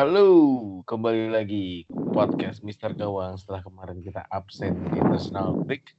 [0.00, 0.80] Halo.
[0.88, 5.92] Kembali lagi podcast Mister Gawang setelah kemarin kita absen di personal break.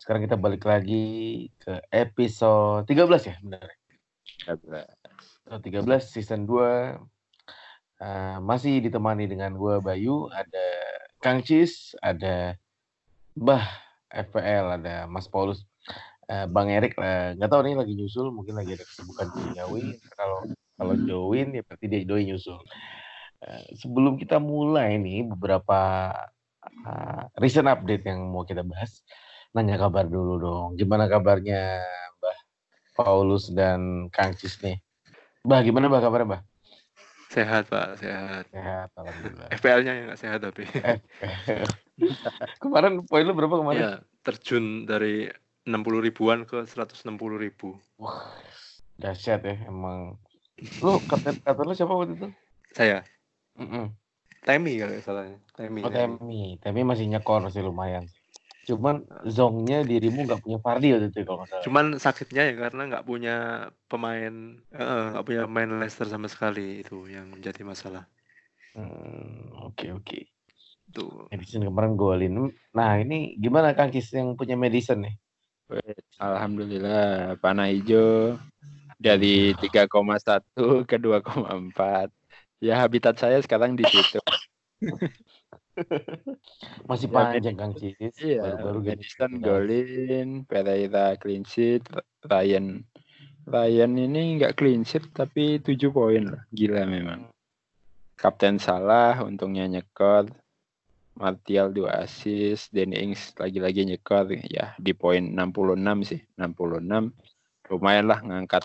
[0.00, 3.68] Sekarang kita balik lagi ke episode 13 ya, benar?
[4.56, 6.96] Episode 13 season 2.
[8.00, 10.66] Uh, masih ditemani dengan gue Bayu, ada
[11.20, 12.56] Kang Cis, ada
[13.36, 13.68] Bah
[14.08, 15.68] FPL, ada Mas Paulus,
[16.32, 20.00] uh, Bang Erik, uh, nggak tahu nih lagi nyusul, mungkin lagi ada kesibukan duniawi.
[20.16, 20.40] Kalau
[20.80, 22.56] kalau join ya berarti dia doi nyusul.
[23.42, 26.14] Uh, sebelum kita mulai nih beberapa
[26.86, 29.02] uh, recent update yang mau kita bahas,
[29.50, 30.68] nanya kabar dulu dong.
[30.78, 31.82] Gimana kabarnya
[32.22, 32.38] Mbah
[32.94, 34.78] Paulus dan Kang Cis nih?
[35.42, 36.42] Mbah gimana Mbah kabarnya Mbah?
[37.32, 38.44] Sehat Pak, sehat.
[38.52, 39.48] Sehat, alhamdulillah.
[39.56, 40.68] FPL-nya yang nggak sehat tapi.
[42.62, 43.80] kemarin poin lu berapa kemarin?
[43.80, 45.32] Ya, terjun dari
[45.64, 47.08] 60 ribuan ke 160
[47.40, 47.80] ribu.
[47.96, 48.36] Wah,
[49.00, 50.20] dahsyat ya emang.
[50.84, 52.28] Lu kapten kapten lu siapa waktu itu?
[52.76, 53.00] Saya.
[53.58, 53.84] Mm -mm.
[54.42, 55.38] Temi kalau salahnya.
[55.54, 55.80] Temi.
[55.86, 56.58] Oh, Temi.
[56.58, 58.10] Temi masih nyekor sih lumayan.
[58.62, 61.62] Cuman zongnya dirimu nggak punya Fardi waktu itu kalau salah.
[61.66, 63.36] Cuman sakitnya ya karena nggak punya
[63.90, 68.06] pemain nggak uh, punya pemain Leicester sama sekali itu yang menjadi masalah.
[68.74, 70.18] Hmm, oke oke.
[70.94, 71.26] Tuh.
[71.34, 72.54] Medicine kemarin golin.
[72.74, 75.14] Nah ini gimana Kang Kis yang punya medicine nih?
[76.20, 78.36] Alhamdulillah panah hijau
[79.00, 79.88] dari 3,1
[80.86, 82.21] ke 2,4.
[82.62, 84.22] Ya habitat saya sekarang di situ.
[86.86, 87.96] Masih Ya, panjang Kang Cis.
[88.22, 91.82] Iya, Baru-baru Madison golin, Pereira clean sheet,
[92.22, 92.86] Ryan
[93.50, 96.42] Ryan ini nggak clean sheet tapi 7 poin loh.
[96.54, 97.26] Gila memang.
[98.14, 100.30] Kapten Salah untungnya nyekor.
[101.12, 107.12] Martial 2 assist, Danny Ings lagi-lagi nyekor ya di poin 66 sih, 66.
[107.68, 108.64] Lumayan lah ngangkat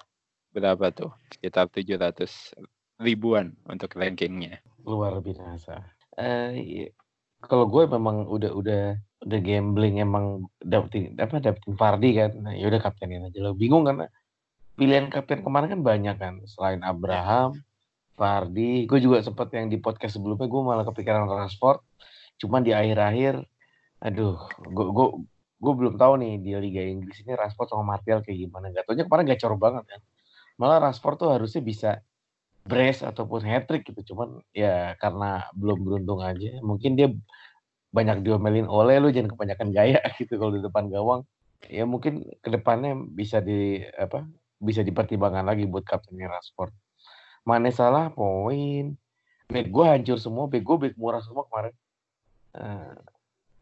[0.56, 1.12] berapa tuh?
[1.28, 2.56] Sekitar 700
[3.02, 4.62] ribuan untuk rankingnya.
[4.88, 5.84] luar biasa.
[6.16, 6.88] Eh, iya.
[7.44, 8.84] kalau gue memang udah udah
[9.28, 12.32] udah gambling emang dapetin apa dapetin Fardi kan.
[12.40, 13.54] Nah, ya udah kaptenin aja lo.
[13.54, 14.08] Bingung karena
[14.80, 16.34] pilihan kapten kemarin kan banyak kan.
[16.50, 17.62] Selain Abraham,
[18.18, 21.82] Fardi, gue juga sempat yang di podcast sebelumnya gue malah kepikiran Rashford.
[22.42, 23.46] Cuman di akhir-akhir,
[24.02, 25.08] aduh, gue gue
[25.58, 28.74] gue belum tahu nih di Liga Inggris ini Rashford sama Martial kayak gimana.
[28.74, 30.02] Gak taunya kemarin gacor banget kan.
[30.58, 31.90] Malah Rashford tuh harusnya bisa
[32.68, 34.14] brace ataupun hat trick gitu.
[34.14, 37.10] Cuman ya karena belum beruntung aja mungkin dia
[37.96, 41.24] banyak diomelin oleh lu jangan kebanyakan gaya gitu kalau di depan gawang.
[41.72, 44.28] Ya mungkin ke depannya bisa di apa
[44.62, 46.74] bisa dipertimbangkan lagi buat kaptennya Rashford
[47.48, 48.92] Mane salah poin.
[49.48, 51.76] Back gue hancur semua back gue back murah semua kemarin.
[52.60, 52.96] Eh,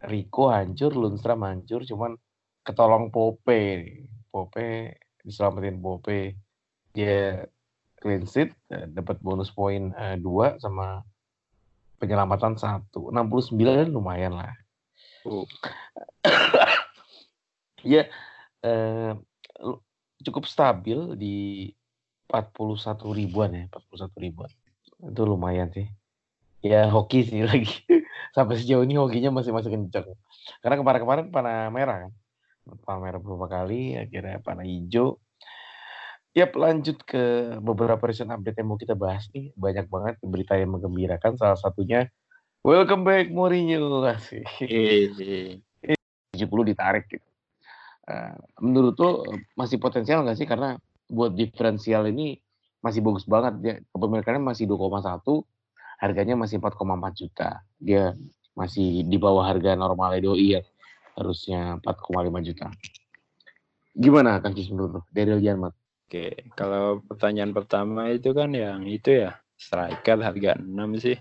[0.10, 2.18] Rico hancur Lundstram hancur cuman
[2.66, 3.86] ketolong Pope
[4.34, 6.34] Pope diselamatin Pope.
[6.98, 7.46] Dia
[8.00, 11.01] clean sheet eh, dapat bonus poin eh, dua sama
[11.97, 13.09] penyelamatan satu.
[13.09, 14.53] 69 kan lumayan lah.
[15.25, 15.47] Oh.
[17.85, 18.06] ya
[18.61, 19.11] eh,
[19.61, 19.81] lu-
[20.22, 21.38] cukup stabil di
[22.29, 24.51] 41 ribuan ya 41 ribuan.
[25.01, 25.88] Itu lumayan sih.
[26.66, 27.85] Ya hoki sih lagi.
[28.33, 30.13] Sampai sejauh ini hokinya masih masih kenceng.
[30.62, 32.12] Karena kemarin-kemarin panah merah kan.
[32.85, 35.21] Panah merah beberapa kali akhirnya panah hijau
[36.36, 39.56] Yap, lanjut ke beberapa recent update yang mau kita bahas nih.
[39.56, 41.40] Banyak banget berita yang menggembirakan.
[41.40, 42.12] Salah satunya,
[42.60, 44.04] welcome back Mourinho.
[44.04, 44.44] Asik.
[44.68, 45.16] Eh,
[46.36, 47.24] 70 ditarik gitu.
[48.12, 49.24] Eh, menurut lo
[49.56, 50.44] masih potensial nggak sih?
[50.44, 50.76] Karena
[51.08, 52.36] buat diferensial ini
[52.84, 53.54] masih bagus banget.
[53.64, 55.48] Dia kepemilikannya masih 2,1,
[56.04, 57.64] harganya masih 4,4 juta.
[57.80, 58.12] Dia
[58.60, 60.68] masih di bawah harga normal doi yang
[61.16, 62.68] harusnya 4,5 juta.
[63.96, 65.02] Gimana Kang Cis menurut lo?
[65.16, 65.72] Daryl Janmat.
[66.06, 71.18] Oke, kalau pertanyaan pertama itu kan yang itu ya striker harga 6 sih.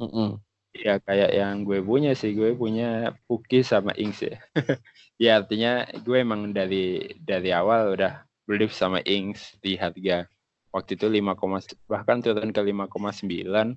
[0.00, 0.40] Mm-mm.
[0.72, 4.40] Ya kayak yang gue punya sih, gue punya Puki sama Ings ya.
[5.22, 10.24] ya artinya gue emang dari dari awal udah believe sama Ings di harga
[10.72, 11.36] waktu itu 5,
[11.84, 13.76] bahkan turun ke 5,9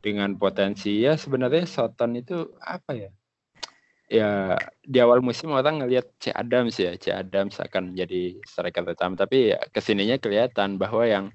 [0.00, 3.10] dengan potensi ya sebenarnya Soton itu apa ya?
[4.08, 6.32] Ya di awal musim orang ngelihat C.
[6.32, 7.12] Adams ya, C.
[7.12, 9.20] Adams akan jadi striker utama.
[9.20, 11.26] Tapi ya ke sininya kelihatan bahwa yang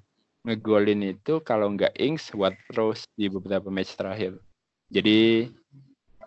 [0.41, 4.41] ngegolin itu kalau nggak Ings, Watt Rose di beberapa match terakhir.
[4.89, 5.47] Jadi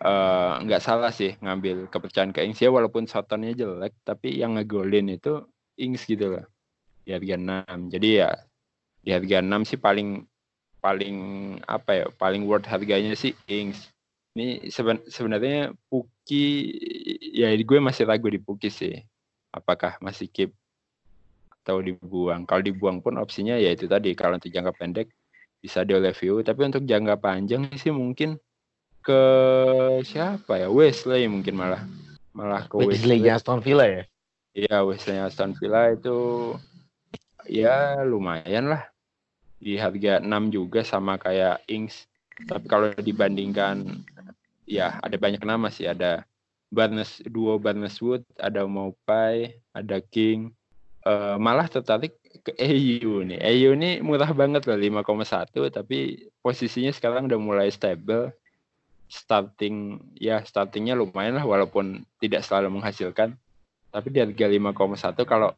[0.06, 2.62] uh, nggak salah sih ngambil kepercayaan ke Ings.
[2.62, 5.42] Ya walaupun Sotonnya jelek tapi yang ngegolin itu
[5.74, 6.46] Ings gitu loh.
[7.02, 7.90] Di harga 6.
[7.90, 8.30] Jadi ya
[9.02, 10.22] di harga 6 sih paling
[10.78, 11.16] paling
[11.66, 13.90] apa ya paling worth harganya sih Ings
[14.36, 16.76] ini seben, sebenarnya Puki
[17.32, 19.00] ya gue masih ragu di Puki sih.
[19.48, 20.52] Apakah masih keep
[21.64, 22.44] atau dibuang.
[22.44, 25.08] Kalau dibuang pun opsinya ya itu tadi kalau untuk jangka pendek
[25.58, 26.44] bisa di review.
[26.44, 28.36] Tapi untuk jangka panjang sih mungkin
[29.00, 29.22] ke
[30.04, 30.68] siapa ya?
[30.68, 31.82] Wesley mungkin malah
[32.36, 33.32] malah ke Wesley, Wesley.
[33.32, 34.04] Aston Villa ya?
[34.52, 36.52] Iya Wesley Aston Villa itu
[37.48, 38.84] ya lumayan lah.
[39.56, 42.04] Di harga 6 juga sama kayak Ings.
[42.44, 44.04] Tapi kalau dibandingkan
[44.68, 46.28] ya ada banyak nama sih, ada
[46.68, 50.52] Barnes duo Barnes Wood, ada Maupai, ada King.
[51.06, 53.38] Uh, malah tertarik ke EU nih.
[53.40, 58.34] EU ini murah banget loh 5,1 tapi posisinya sekarang udah mulai stable.
[59.06, 63.38] Starting ya startingnya lumayan lah walaupun tidak selalu menghasilkan.
[63.94, 65.54] Tapi di harga 5,1 kalau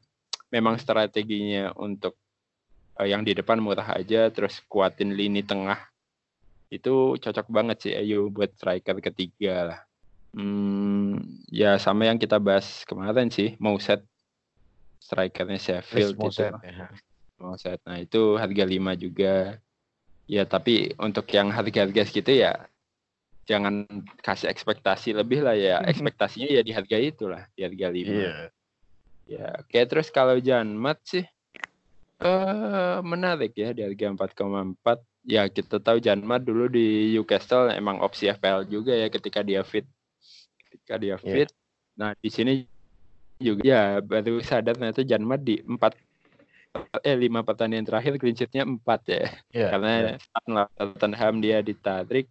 [0.53, 2.15] memang strateginya untuk
[3.01, 5.81] uh, yang di depan murah aja terus kuatin lini tengah
[6.69, 9.81] itu cocok banget sih Ayu buat striker ketiga lah.
[10.37, 14.05] Hmm, ya sama yang kita bahas kemarin sih mau set
[15.01, 16.45] strikernya Sheffield itu.
[16.45, 16.93] Ya.
[17.41, 19.57] mau set nah itu harga 5 juga.
[20.29, 22.69] Ya tapi untuk yang harga-harga segitu ya
[23.49, 23.89] jangan
[24.21, 25.81] kasih ekspektasi lebih lah ya.
[25.91, 28.49] Ekspektasinya ya di harga itulah di harga 5 yeah.
[29.25, 31.25] ya kayak terus kalau Janmat sih
[32.19, 34.75] Uh, menarik ya di harga 4,4.
[35.29, 39.85] Ya kita tahu Janmar dulu di Newcastle emang opsi FPL juga ya ketika dia fit.
[40.73, 41.17] Ketika dia iya.
[41.21, 41.49] fit.
[41.53, 42.01] Yeah.
[42.01, 42.53] Nah di sini
[43.37, 46.01] juga ya baru sadar ternyata Janmar di empat
[47.05, 49.25] eh lima pertandingan terakhir clean sheet-nya 4 ya.
[49.53, 50.67] Yeah, Karena yeah.
[50.81, 52.27] Tottenham dia ditarik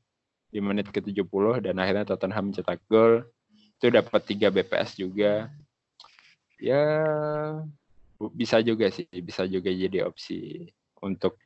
[0.50, 3.30] di menit ke-70 dan akhirnya Tottenham mencetak gol.
[3.78, 5.54] Itu dapat 3 BPS juga.
[6.58, 6.82] Ya
[8.34, 10.66] bisa juga sih bisa juga jadi opsi
[11.06, 11.38] untuk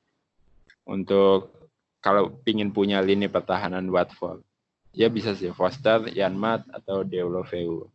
[0.92, 1.56] untuk
[2.04, 4.44] kalau pingin punya lini pertahanan Watford
[4.92, 7.88] ya bisa sih Foster, Yanmat atau Deulofeu.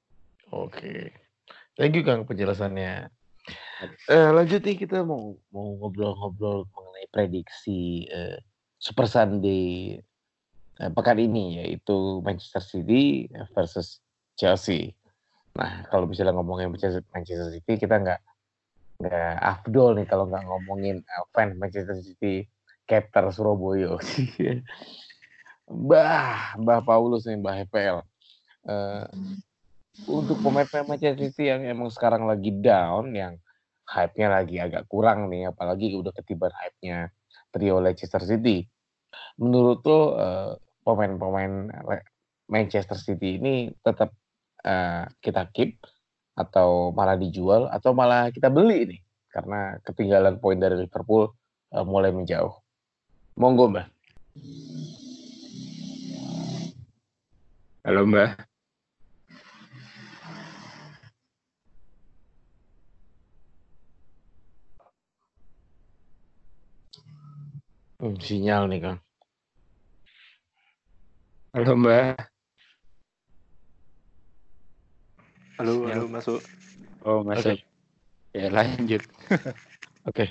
[0.53, 1.13] Oke,
[1.77, 3.13] thank you Kang penjelasannya.
[4.09, 8.41] Uh, lanjut nih kita mau mau ngobrol-ngobrol mengenai prediksi uh,
[8.81, 10.01] Super Sunday
[10.81, 14.01] uh, pekan ini yaitu Manchester City versus
[14.41, 14.97] Chelsea.
[15.61, 18.21] Nah kalau misalnya ngomongin Manchester City kita nggak
[18.97, 22.49] nggak afdol nih kalau nggak ngomongin uh, fans Manchester City
[22.87, 23.99] Captain Surabaya
[25.67, 27.99] Bah, Mbah Paulus nih, Mbah HPL.
[28.67, 29.05] Uh, eh,
[30.07, 33.35] untuk pemain-pemain Manchester City yang emang sekarang lagi down, yang
[33.91, 37.11] hype-nya lagi agak kurang nih, apalagi udah ketiban hype-nya
[37.51, 38.63] trio Leicester City.
[39.43, 40.55] Menurut tuh uh,
[40.87, 41.67] pemain-pemain
[42.47, 44.15] Manchester City ini tetap
[44.63, 45.83] uh, kita keep
[46.37, 49.01] atau malah dijual atau malah kita beli nih
[49.33, 51.33] karena ketinggalan poin dari Liverpool
[51.73, 52.66] uh, mulai menjauh.
[53.37, 53.87] Monggo Mbak.
[57.85, 58.49] Halo Mbak.
[68.01, 68.99] Hmm, sinyal nih Kang.
[71.53, 72.17] Halo Mbak.
[75.61, 76.41] Halo, halo masuk.
[77.05, 77.53] Oh, masuk.
[77.53, 77.65] Okay.
[78.33, 79.05] Ya, lanjut.
[79.29, 79.53] Oke.
[80.09, 80.29] okay.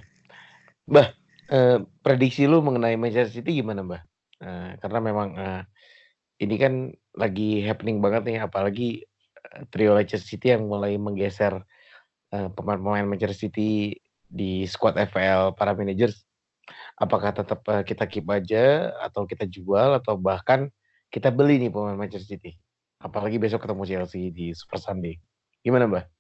[0.89, 1.13] Mbah,
[1.49, 4.01] eh, prediksi lu mengenai Manchester City gimana, Mbah?
[4.41, 5.61] Eh, karena memang eh,
[6.41, 6.73] ini kan
[7.15, 9.03] lagi happening banget nih, apalagi
[9.53, 11.61] eh, trio Leicester City yang mulai menggeser
[12.33, 16.25] eh, pemain-pemain Manchester City di squad FPL para managers.
[16.97, 20.67] Apakah tetap eh, kita keep aja atau kita jual atau bahkan
[21.13, 22.57] kita beli nih pemain Manchester City?
[22.99, 25.21] Apalagi besok ketemu Chelsea di Super Sunday.
[25.61, 26.14] Gimana, Mbak?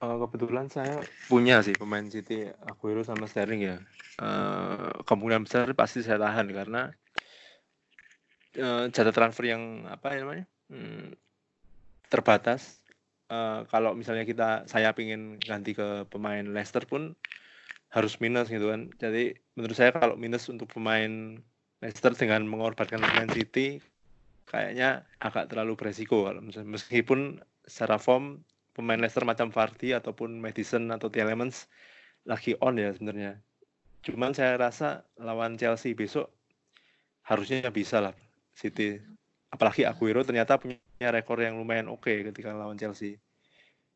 [0.00, 3.76] Uh, kebetulan saya punya sih pemain City Aguero sama Sterling ya.
[4.16, 6.88] Uh, kemungkinan besar pasti saya tahan karena
[8.56, 11.12] uh, jatah transfer yang apa ya namanya hmm,
[12.08, 12.80] terbatas.
[13.28, 17.12] Uh, kalau misalnya kita saya pingin ganti ke pemain Leicester pun
[17.92, 18.88] harus minus gitu kan.
[18.96, 21.36] Jadi menurut saya kalau minus untuk pemain
[21.84, 23.84] Leicester dengan mengorbankan pemain City
[24.48, 28.42] kayaknya agak terlalu beresiko kalau meskipun secara form
[28.72, 31.66] pemain Leicester macam Vardy ataupun Madison atau Tielemans
[32.24, 33.40] lagi on ya sebenarnya.
[34.00, 36.32] Cuman saya rasa lawan Chelsea besok
[37.26, 38.14] harusnya bisa lah
[38.56, 39.00] City.
[39.50, 40.78] Apalagi Aguero ternyata punya
[41.10, 43.18] rekor yang lumayan oke okay ketika lawan Chelsea.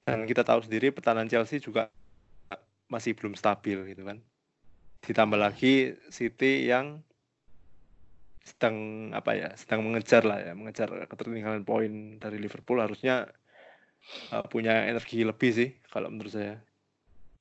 [0.04, 1.88] Dan kita tahu sendiri pertahanan Chelsea juga
[2.92, 4.20] masih belum stabil gitu kan.
[5.04, 7.00] Ditambah lagi City yang
[8.44, 13.24] sedang apa ya sedang mengejar lah ya mengejar ketertinggalan poin dari Liverpool harusnya
[14.32, 16.56] uh, punya energi lebih sih kalau menurut saya.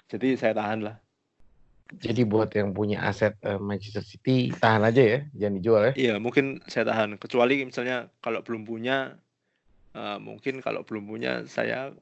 [0.09, 0.95] Jadi saya tahan lah.
[1.93, 5.93] Jadi buat yang punya aset uh, Manchester City tahan aja ya jangan dijual ya.
[5.93, 7.21] Iya mungkin saya tahan.
[7.21, 9.13] Kecuali misalnya kalau belum punya
[9.93, 11.93] uh, mungkin kalau belum punya saya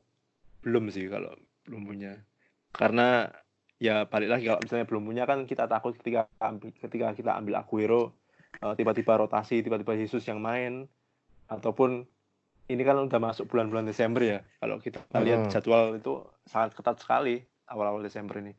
[0.63, 1.34] belum sih kalau
[1.68, 2.13] belum punya.
[2.72, 3.27] Karena
[3.82, 6.30] ya balik lagi kalau misalnya belum punya kan kita takut ketika
[6.86, 8.22] ketika kita ambil Aguero
[8.62, 10.86] uh, tiba-tiba rotasi tiba-tiba Yesus yang main
[11.50, 12.06] ataupun
[12.72, 14.40] ini kan udah masuk bulan-bulan Desember ya.
[14.63, 15.24] Kalau kita hmm.
[15.28, 18.56] lihat jadwal itu sangat ketat sekali awal-awal Desember ini.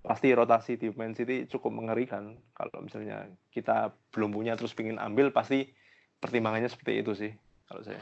[0.00, 5.28] Pasti rotasi di Man City cukup mengerikan kalau misalnya kita belum punya terus pingin ambil
[5.28, 5.68] pasti
[6.16, 7.32] pertimbangannya seperti itu sih
[7.68, 8.00] kalau saya.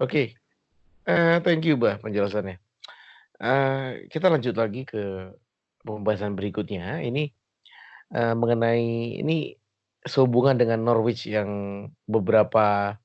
[0.00, 0.08] Oke.
[0.08, 0.26] Okay.
[1.12, 2.56] uh, eh, thank you bah penjelasannya.
[3.38, 5.28] Uh, kita lanjut lagi ke
[5.84, 7.04] pembahasan berikutnya.
[7.04, 7.28] Ini
[8.16, 9.52] uh, mengenai ini
[10.08, 11.48] sehubungan dengan Norwich yang
[12.08, 12.96] beberapa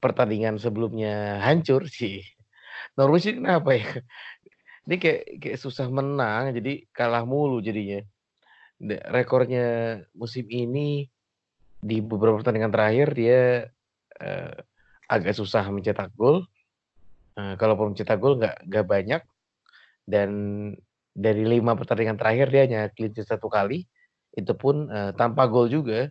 [0.00, 2.24] pertandingan sebelumnya hancur sih.
[2.96, 3.86] Norwich kenapa ya?
[4.88, 8.02] Ini kayak kayak susah menang, jadi kalah mulu jadinya.
[9.12, 11.06] Rekornya musim ini
[11.80, 13.68] di beberapa pertandingan terakhir dia
[14.18, 14.56] uh,
[15.06, 16.48] agak susah mencetak gol.
[17.38, 19.22] Uh, kalaupun mencetak gol nggak nggak banyak
[20.08, 20.30] dan
[21.14, 23.86] dari lima pertandingan terakhir dia hanya clean sheet satu kali,
[24.34, 26.08] itu pun uh, tanpa gol juga.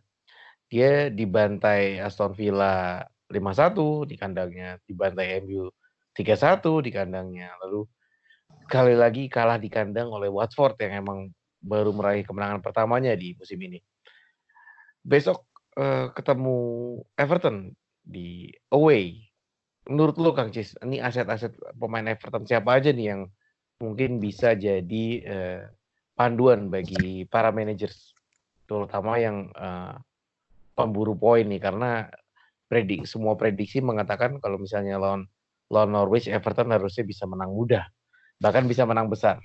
[0.70, 5.70] Dia dibantai Aston Villa 5-1 di kandangnya, dibantai MU
[6.18, 7.54] 3-1 di kandangnya.
[7.62, 7.86] Lalu
[8.66, 11.20] kali lagi kalah di kandang oleh Watford yang emang
[11.62, 13.80] baru meraih kemenangan pertamanya di musim ini.
[15.06, 15.46] Besok
[15.78, 16.58] uh, ketemu
[17.14, 17.72] Everton
[18.02, 19.30] di away.
[19.90, 23.22] Menurut lo Kang Cis, ini aset-aset pemain Everton siapa aja nih yang
[23.80, 25.62] mungkin bisa jadi uh,
[26.14, 28.12] panduan bagi para managers
[28.68, 29.98] terutama yang uh,
[30.76, 32.12] pemburu poin nih karena
[32.70, 35.26] predik semua prediksi mengatakan kalau misalnya lawan
[35.74, 37.90] lawan Norwich Everton harusnya bisa menang mudah
[38.40, 39.42] bahkan bisa menang besar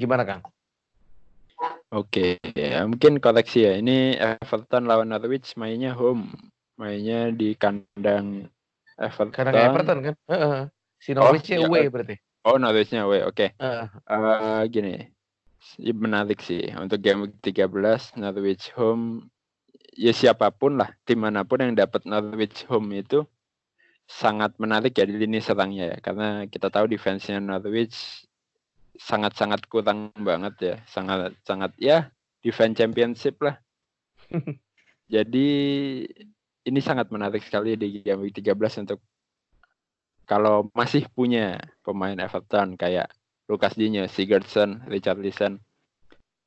[0.00, 0.42] gimana Kang?
[1.92, 6.32] Oke ya mungkin koleksi ya ini Everton lawan Norwich mainnya home
[6.80, 8.48] mainnya di kandang
[8.96, 10.60] Everton kandang Everton kan uh, uh.
[11.02, 13.22] si Norwich oh, ya, away berarti Oh, Norwichnya away.
[13.22, 13.54] Oke.
[13.54, 13.62] Okay.
[13.62, 13.86] Uh.
[14.10, 15.06] Uh, gini.
[15.78, 19.30] Menarik sih untuk game week 13 Norwich home
[19.92, 23.24] ya siapa pun lah tim mana pun yang dapat Norwich home itu
[24.08, 25.98] sangat menarik ya di lini serangnya ya.
[26.00, 28.26] Karena kita tahu defense-nya Norwich
[28.98, 30.76] sangat-sangat kurang banget ya.
[30.88, 32.12] Sangat sangat ya
[32.44, 33.56] defense championship lah.
[35.14, 35.48] Jadi
[36.62, 39.00] ini sangat menarik sekali di game week 13 untuk
[40.24, 43.10] kalau masih punya pemain Everton kayak
[43.50, 45.60] Lucas Digne, Sigurdsson, Richard Listen.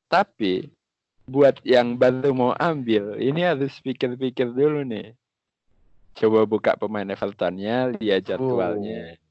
[0.07, 0.65] Tapi
[1.25, 5.17] buat yang baru mau ambil, ini harus pikir-pikir dulu nih.
[6.15, 9.19] Coba buka pemain Evertonnya, lihat jadwalnya.
[9.19, 9.23] Oh.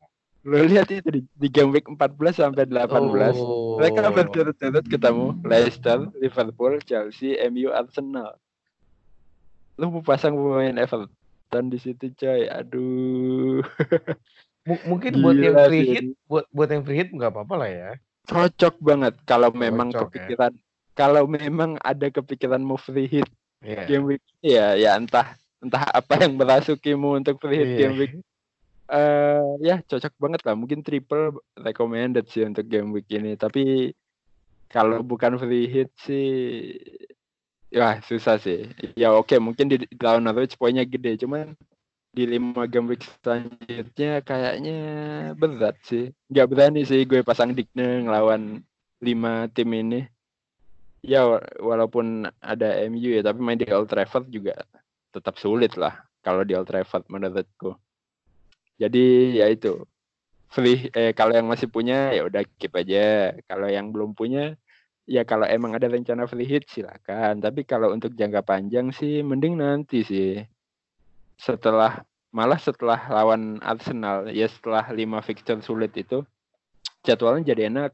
[0.45, 3.41] Lo lihat itu di, di game week 14 sampai 18.
[3.41, 3.81] Oh.
[3.81, 8.37] Mereka berturut-turut ketemu Leicester, Liverpool, Chelsea, MU, Arsenal.
[9.81, 13.63] Lu mau pasang pemain Everton di situ coy aduh
[14.65, 17.71] M mungkin Gila buat yang free hit buat buat yang free hit nggak apa-apa lah
[17.71, 17.91] ya
[18.25, 20.09] cocok banget kalau memang ya.
[20.09, 20.64] kepikiran ya?
[20.95, 23.29] Kalau memang ada kepikiran mau free hit
[23.61, 23.87] yeah.
[23.87, 27.79] game week ya ya entah entah apa yang merasukimu untuk free hit yeah.
[27.85, 28.15] game week
[28.89, 33.93] uh, ya cocok banget lah mungkin triple recommended sih untuk game week ini tapi
[34.75, 36.75] kalau bukan free hit sih
[37.75, 38.71] ya susah sih.
[38.95, 41.59] Ya oke mungkin di, tahun Norwich poinnya gede, cuman
[42.15, 44.79] di lima game week selanjutnya kayaknya
[45.35, 46.15] berat sih.
[46.31, 48.63] Gak berani sih gue pasang Digne ngelawan
[49.03, 50.07] lima tim ini.
[51.05, 54.57] Ya walaupun ada MU ya, tapi main di Old Trafford juga
[55.13, 57.77] tetap sulit lah kalau di Old Trafford menurutku.
[58.81, 59.85] Jadi ya itu
[60.49, 63.37] free eh kalau yang masih punya ya udah keep aja.
[63.45, 64.57] Kalau yang belum punya
[65.05, 69.61] Ya kalau emang ada rencana free hit silakan, tapi kalau untuk jangka panjang sih mending
[69.61, 70.41] nanti sih.
[71.37, 72.01] Setelah
[72.33, 76.25] malah setelah lawan Arsenal ya setelah lima fixture sulit itu
[77.05, 77.93] jadwalnya jadi enak.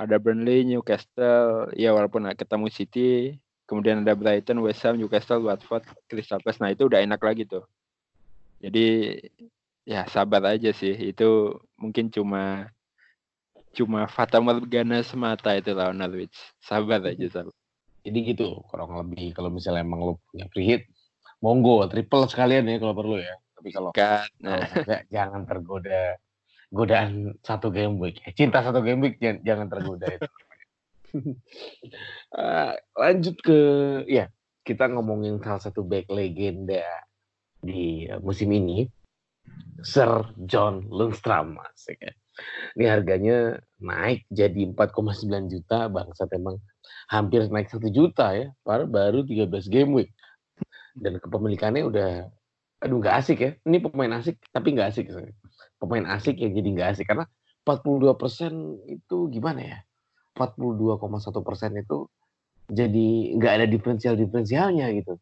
[0.00, 3.36] Ada Burnley, Newcastle, ya walaupun ketemu City,
[3.68, 6.58] kemudian ada Brighton, West Ham, Newcastle, Watford, Crystal Palace.
[6.64, 7.68] Nah itu udah enak lagi tuh.
[8.64, 9.16] Jadi
[9.84, 10.96] ya sabar aja sih.
[10.96, 12.72] Itu mungkin cuma
[13.76, 16.34] cuma fata morgana semata itu lawan Norwich.
[16.64, 17.54] Sabar aja sabar.
[18.00, 20.82] Jadi gitu kurang lebih kalau misalnya emang lo punya free hit,
[21.44, 23.36] monggo triple sekalian ya kalau perlu ya.
[23.60, 26.16] Tapi kalau kalau nah, enggak, jangan tergoda
[26.70, 28.22] godaan satu game week.
[28.24, 30.30] Eh, cinta satu game week jangan, jangan tergoda itu.
[32.30, 33.58] Eh, lanjut ke
[34.06, 34.30] ya
[34.62, 36.86] kita ngomongin salah satu back legenda
[37.58, 38.86] di eh, musim ini
[39.82, 42.14] Sir John Lundstram asik ya.
[42.78, 46.62] Ini harganya naik jadi 4,9 juta bangsat emang
[47.10, 50.10] hampir naik satu juta ya baru baru 13 game week
[50.94, 52.10] dan kepemilikannya udah
[52.80, 55.10] aduh nggak asik ya ini pemain asik tapi nggak asik
[55.80, 57.24] pemain asik ya jadi nggak asik karena
[57.64, 59.78] 42% itu gimana ya?
[60.36, 62.08] 42,1 persen itu
[62.70, 65.18] jadi nggak ada diferensial diferensialnya gitu.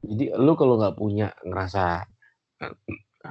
[0.00, 2.04] Jadi lu kalau nggak punya ngerasa
[2.64, 2.74] eh,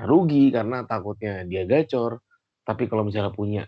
[0.05, 2.21] rugi karena takutnya dia gacor
[2.63, 3.65] tapi kalau misalnya punya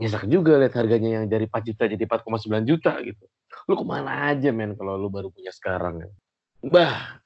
[0.00, 3.24] nyesek juga lihat harganya yang dari 4 juta jadi 4,9 juta gitu.
[3.68, 6.04] Lu ke mana aja men kalau lu baru punya sekarang?
[6.04, 6.08] Ya
[6.60, 7.20] bah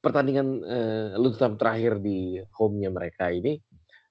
[0.00, 3.60] pertandingan eh, Lundstram terakhir di home-nya mereka ini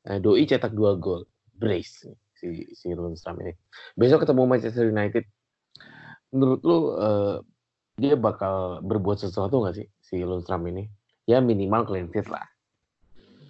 [0.07, 1.27] eh, Doi cetak dua gol.
[1.53, 3.53] Brace si si Lundstram ini.
[3.95, 5.23] Besok ketemu Manchester United.
[6.35, 7.35] Menurut lu eh,
[7.95, 10.89] dia bakal berbuat sesuatu nggak sih si Lundstram ini?
[11.23, 12.43] Ya minimal clean sheet lah.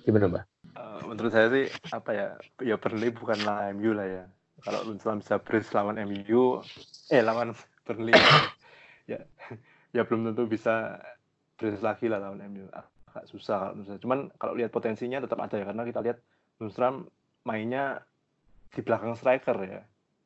[0.05, 0.43] Gimana mbak?
[0.77, 2.27] Eh, menurut saya sih apa ya
[2.61, 4.23] ya Burnley bukanlah MU lah ya.
[4.61, 6.61] Kalau Lundstram bisa brace lawan MU
[7.09, 7.57] eh lawan
[7.87, 8.13] Burnley
[9.11, 9.19] ya
[9.93, 11.01] ya belum tentu bisa
[11.57, 12.65] brace lagi lah lawan MU
[13.13, 14.01] agak susah kalau saya.
[14.01, 16.17] cuman kalau lihat potensinya tetap ada ya karena kita lihat
[16.61, 17.07] Lundstram
[17.47, 18.03] mainnya
[18.73, 19.81] di belakang striker ya.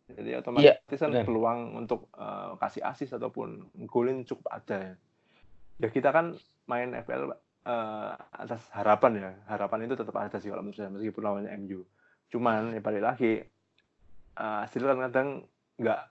[0.08, 4.96] Jadi otomatis kan peluang untuk eh, kasih asis ataupun golin cukup ada.
[4.96, 4.96] Ya
[5.78, 7.34] ya kita kan main FPL
[7.66, 9.32] eh, atas harapan ya.
[9.50, 11.86] Harapan itu tetap ada sih kalau menurut saya meskipun lawannya MU
[12.28, 13.34] cuman ya balik lagi
[14.36, 15.28] eh, hasil kan kadang
[15.80, 16.02] nggak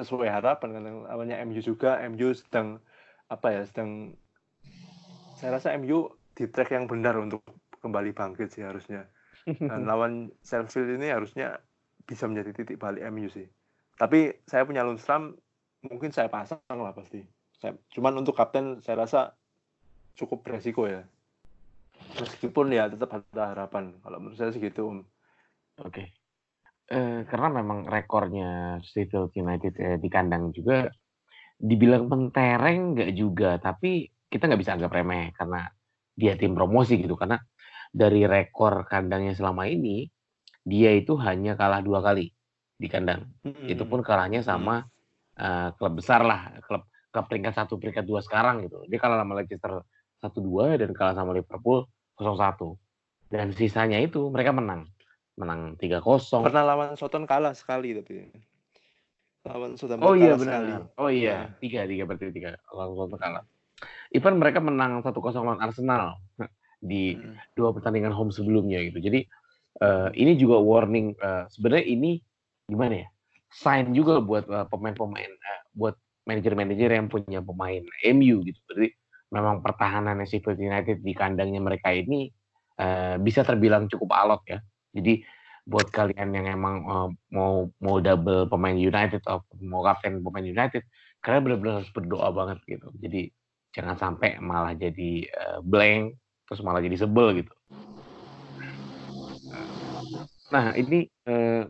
[0.00, 0.68] sesuai harapan.
[0.78, 2.82] Kadang lawannya MU juga MU sedang
[3.30, 4.12] apa ya sedang
[5.40, 7.42] saya rasa MU di track yang benar untuk
[7.80, 9.08] kembali bangkit sih harusnya
[9.46, 11.58] dan lawan Sheffield ini harusnya
[12.06, 13.46] bisa menjadi titik balik MU sih
[13.98, 15.34] tapi saya punya Lundstram
[15.86, 17.22] mungkin saya pasang lah pasti
[17.58, 19.34] saya, cuman untuk kapten saya rasa
[20.18, 21.06] cukup beresiko ya
[22.18, 24.98] meskipun ya tetap ada harapan kalau menurut saya segitu Om.
[25.86, 26.12] Oke.
[26.92, 30.90] Eh, karena memang rekornya Sheffield United eh, di kandang juga
[31.56, 35.70] dibilang mentereng nggak juga, tapi kita nggak bisa anggap remeh karena
[36.12, 37.16] dia tim promosi gitu.
[37.16, 37.40] Karena
[37.92, 40.08] dari rekor kandangnya selama ini
[40.64, 42.32] dia itu hanya kalah dua kali
[42.80, 43.28] di kandang.
[43.68, 44.88] Itu pun kalahnya sama
[45.36, 48.82] eh, klub besar lah, klub klub peringkat satu peringkat dua sekarang gitu.
[48.88, 49.84] Dia kalah sama Leicester
[50.18, 51.84] satu dua dan kalah sama Liverpool
[52.16, 52.78] 0-1.
[53.28, 54.88] Dan sisanya itu mereka menang.
[55.36, 56.44] Menang 3-0.
[56.44, 58.28] pernah lawan Soton kalah sekali tapi
[59.42, 60.70] lawan Southampton Oh iya kalah sekali.
[60.70, 60.82] benar.
[61.00, 62.56] Oh iya, tiga tiga berarti tiga.
[62.70, 63.44] Langsung kalah.
[64.14, 66.20] Even mereka menang 1-0 lawan Arsenal
[66.82, 67.38] di Hmm.
[67.54, 68.98] dua pertandingan home sebelumnya gitu.
[68.98, 69.20] Jadi
[69.80, 71.14] eh, ini juga warning.
[71.16, 72.10] eh, sebenarnya ini
[72.68, 73.08] gimana ya?
[73.52, 75.94] Sign juga buat eh, pemain-pemain, eh, buat
[76.28, 78.58] manajer-manajer yang punya pemain MU gitu.
[78.68, 78.88] Berarti
[79.32, 82.28] memang pertahanan Sheffield United di kandangnya mereka ini
[82.78, 84.58] eh, bisa terbilang cukup alot ya.
[84.92, 85.24] Jadi
[85.64, 90.82] buat kalian yang emang eh, mau mau double pemain United atau mau kapten pemain United,
[91.22, 92.90] kalian benar-benar harus berdoa banget gitu.
[92.98, 93.30] Jadi
[93.72, 97.52] jangan sampai malah jadi eh, blank terus malah jadi sebel gitu.
[100.52, 101.64] Nah ini eh,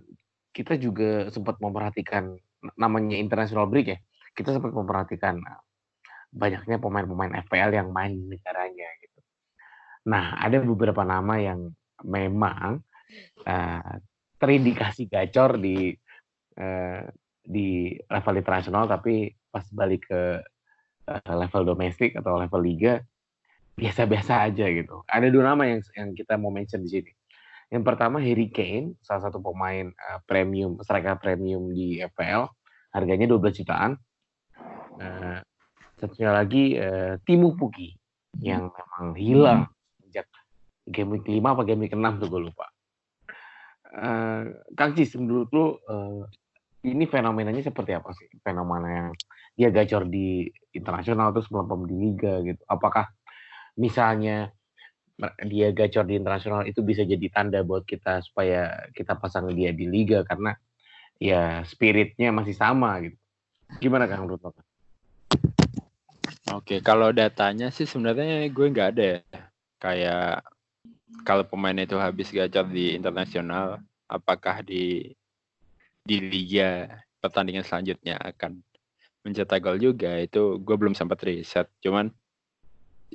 [0.52, 2.35] kita juga sempat memperhatikan
[2.74, 3.98] namanya international break ya.
[4.35, 5.61] Kita sempat memperhatikan eh,
[6.32, 9.20] banyaknya pemain-pemain FPL yang main di negaranya gitu.
[10.11, 11.70] Nah ada beberapa nama yang
[12.02, 12.82] memang
[13.46, 13.94] eh,
[14.42, 15.94] terindikasi gacor di
[16.58, 17.02] eh,
[17.42, 20.22] di level internasional tapi pas balik ke
[21.06, 22.98] eh, level domestik atau level liga
[23.76, 25.02] biasa-biasa aja gitu.
[25.08, 27.12] Ada dua nama yang yang kita mau mention di sini.
[27.72, 32.44] Yang pertama Harry Kane, salah satu pemain eh, premium, striker premium di FPL,
[32.92, 33.96] harganya 12 jutaan.
[35.00, 35.40] Eh,
[35.96, 37.96] satunya lagi eh, Timu Puki
[38.44, 39.61] yang memang hilang
[40.04, 40.28] sejak
[40.85, 42.66] game week 5 apa game week 6 tuh gue lupa.
[43.88, 44.42] Eh,
[44.76, 45.66] Kang Cis, menurut lu
[46.82, 48.28] ini fenomenanya seperti apa sih?
[48.42, 49.08] Fenomena yang
[49.56, 50.44] dia gacor di
[50.76, 52.61] internasional terus melempem di liga gitu.
[52.68, 53.08] Apakah
[53.78, 54.52] misalnya
[55.46, 59.87] dia gacor di internasional itu bisa jadi tanda buat kita supaya kita pasang dia di
[59.87, 60.56] liga karena
[61.22, 63.18] ya spiritnya masih sama gitu.
[63.78, 64.37] Gimana Kang lo?
[66.52, 69.20] Oke, kalau datanya sih sebenarnya gue nggak ada ya.
[69.78, 70.44] Kayak
[71.22, 73.78] kalau pemain itu habis gacor di internasional,
[74.11, 75.14] apakah di
[76.02, 76.90] di liga
[77.22, 78.58] pertandingan selanjutnya akan
[79.22, 81.70] mencetak gol juga itu gue belum sempat riset.
[81.78, 82.11] Cuman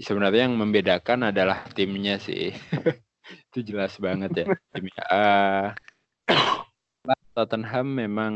[0.02, 2.54] sebenarnya yang membedakan adalah timnya sih.
[3.52, 4.46] itu jelas banget ya.
[4.72, 5.66] Timnya uh,
[7.34, 8.34] Tottenham memang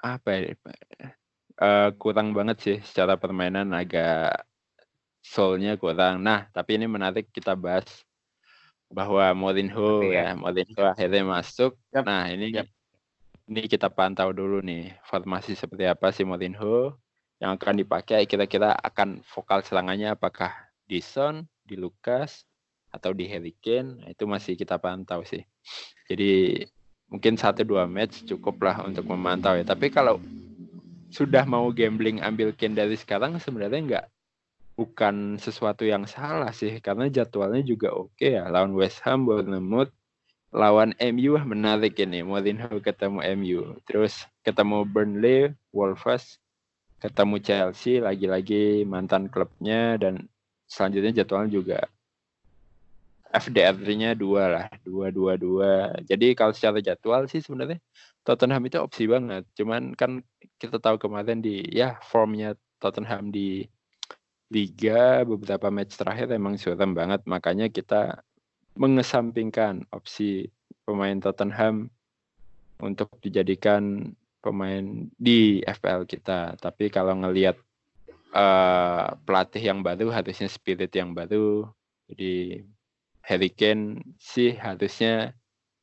[0.00, 0.54] apa ya?
[1.60, 4.48] Uh, kurang banget sih secara permainan agak
[5.20, 6.24] soulnya kurang.
[6.24, 7.84] Nah, tapi ini menarik kita bahas
[8.90, 11.76] bahwa Mourinho ya, ya Mourinho akhirnya masuk.
[11.92, 12.04] Yep.
[12.08, 12.66] Nah, ini yep.
[13.46, 16.96] ini kita pantau dulu nih formasi seperti apa sih Mourinho
[17.40, 20.52] yang akan dipakai kira-kira akan vokal serangannya apakah
[20.84, 22.44] di Son, di Lucas
[22.92, 24.04] atau di Harry Kane.
[24.04, 25.40] Nah, itu masih kita pantau sih.
[26.04, 26.62] Jadi
[27.08, 29.64] mungkin satu dua match cukup lah untuk memantau ya.
[29.64, 30.20] Tapi kalau
[31.10, 34.06] sudah mau gambling ambil Kane dari sekarang sebenarnya nggak
[34.80, 39.92] bukan sesuatu yang salah sih karena jadwalnya juga oke ya lawan West Ham, Bournemouth,
[40.56, 46.39] lawan MU menarik ini Mourinho ketemu MU, terus ketemu Burnley, Wolves,
[47.00, 50.28] ketemu Chelsea lagi-lagi mantan klubnya dan
[50.68, 51.78] selanjutnya jadwalnya juga
[53.30, 55.94] FDR-nya dua lah, dua dua dua.
[56.02, 57.78] Jadi kalau secara jadwal sih sebenarnya
[58.26, 59.46] Tottenham itu opsi banget.
[59.54, 60.20] Cuman kan
[60.58, 63.64] kita tahu kemarin di ya formnya Tottenham di
[64.50, 67.22] Liga beberapa match terakhir emang suram banget.
[67.22, 68.18] Makanya kita
[68.74, 70.50] mengesampingkan opsi
[70.82, 71.86] pemain Tottenham
[72.82, 74.10] untuk dijadikan
[74.40, 76.56] pemain di FPL kita.
[76.56, 77.56] Tapi kalau ngelihat
[78.34, 81.68] uh, pelatih yang baru harusnya spirit yang baru.
[82.10, 82.64] Jadi
[83.22, 85.36] Harry Kane sih harusnya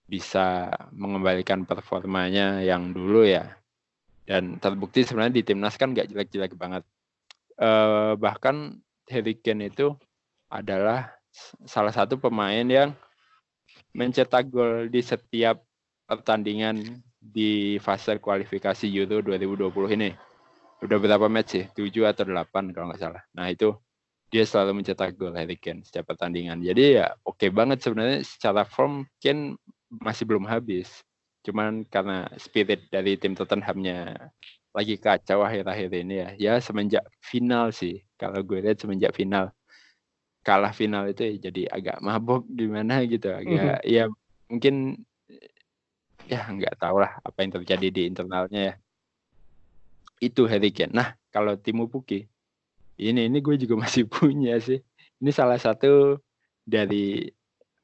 [0.07, 3.55] bisa mengembalikan performanya yang dulu ya.
[4.27, 6.83] Dan terbukti sebenarnya di timnas kan gak jelek-jelek banget.
[7.55, 9.95] Uh, bahkan Harry Kane itu
[10.51, 11.15] adalah
[11.63, 12.91] salah satu pemain yang
[13.95, 15.63] mencetak gol di setiap
[16.07, 20.09] pertandingan di fase kualifikasi Euro 2020 ini.
[20.79, 21.65] Udah berapa match sih?
[21.73, 23.23] 7 atau 8 kalau nggak salah.
[23.35, 23.73] Nah itu
[24.27, 26.59] dia selalu mencetak gol Harry Kane setiap pertandingan.
[26.63, 29.59] Jadi ya oke okay banget sebenarnya secara form Kane
[29.91, 31.03] masih belum habis.
[31.43, 34.31] Cuman karena spirit dari tim Tottenhamnya
[34.75, 36.29] lagi kacau akhir-akhir ini ya.
[36.37, 38.03] Ya semenjak final sih.
[38.19, 39.51] Kalau gue lihat semenjak final
[40.47, 43.35] kalah final itu ya jadi agak mabok gimana gitu.
[43.35, 43.91] Agak mm-hmm.
[43.91, 44.07] ya
[44.47, 45.03] mungkin
[46.31, 48.75] ya nggak tahu lah apa yang terjadi di internalnya ya.
[50.19, 50.91] Itu Harry Kane.
[50.91, 52.27] Nah kalau Timu Puki
[52.97, 54.81] ini ini gue juga masih punya sih.
[55.21, 56.17] Ini salah satu
[56.65, 57.29] dari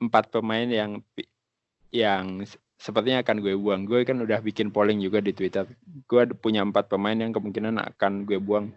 [0.02, 1.00] empat pemain yang
[1.94, 2.44] yang
[2.82, 3.86] sepertinya akan gue buang.
[3.86, 5.70] Gue kan udah bikin polling juga di Twitter.
[6.10, 8.74] Gue punya empat pemain yang kemungkinan akan gue buang.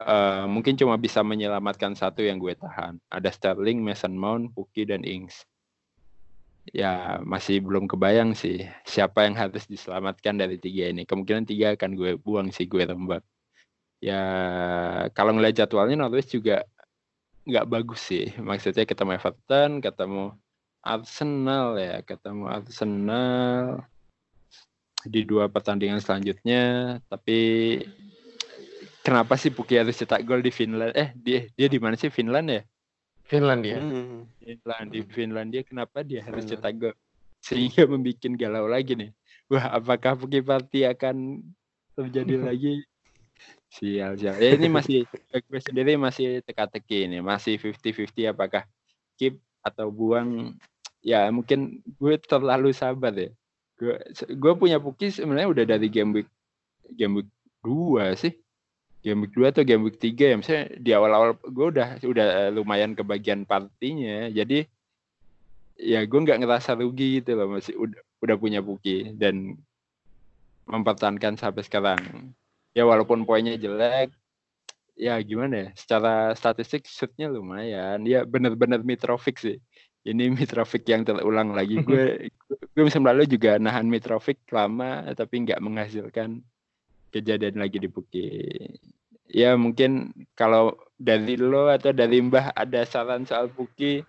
[0.00, 2.96] Uh, mungkin cuma bisa menyelamatkan satu yang gue tahan.
[3.12, 5.44] Ada Sterling, Mason Mount, Puki, dan Ings.
[6.70, 11.02] Ya masih belum kebayang sih siapa yang harus diselamatkan dari tiga ini.
[11.02, 13.26] Kemungkinan tiga akan gue buang sih gue tembak
[14.00, 14.22] ya
[15.12, 16.64] kalau ngeliat jadwalnya Norwich juga
[17.44, 18.32] nggak bagus sih.
[18.40, 20.34] Maksudnya ketemu Everton, ketemu
[20.80, 23.84] Arsenal ya, ketemu Arsenal
[25.04, 26.96] di dua pertandingan selanjutnya.
[27.08, 27.38] Tapi
[29.04, 30.96] kenapa sih Puki harus cetak gol di Finland?
[30.96, 32.62] Eh dia dia di mana sih Finland ya?
[33.30, 33.78] Finland ya.
[33.78, 34.26] Hmm.
[34.42, 36.58] Finland di Finlandia kenapa dia harus Finland.
[36.58, 36.94] cetak gol?
[37.40, 39.10] Sehingga membuat galau lagi nih.
[39.46, 41.46] Wah, apakah Puki Party akan
[41.94, 42.82] terjadi lagi
[43.70, 44.34] Sial, sial.
[44.34, 48.66] Ya ini masih gue sendiri masih teka-teki ini, masih 50-50 apakah
[49.14, 50.58] keep atau buang.
[51.00, 53.30] Ya mungkin gue terlalu sabar ya.
[53.78, 53.94] Gue
[54.26, 56.28] gue punya Puki sebenarnya udah dari game week
[56.98, 57.30] game week
[57.62, 58.34] 2 sih.
[59.00, 60.36] Game week 2 atau game week 3 ya.
[60.36, 64.28] Misalnya di awal-awal gue udah udah lumayan kebagian partinya.
[64.28, 64.68] Jadi
[65.80, 69.56] ya gue nggak ngerasa rugi gitu loh masih udah udah punya Puki dan
[70.68, 72.00] mempertahankan sampai sekarang
[72.76, 74.12] ya walaupun poinnya jelek
[74.94, 79.56] ya gimana ya secara statistik shootnya lumayan ya bener-bener Mitrovic sih
[80.04, 82.28] ini Mitrovic yang terulang lagi gue
[82.76, 86.44] gue musim lalu juga nahan Mitrovic lama tapi nggak menghasilkan
[87.10, 88.26] kejadian lagi di Puki
[89.30, 94.02] ya mungkin kalau dari lo atau dari Mbah ada saran soal Puki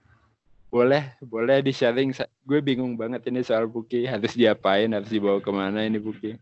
[0.72, 2.16] boleh boleh di sharing
[2.48, 6.38] gue bingung banget ini soal Puki harus diapain harus dibawa ke mana ini Puki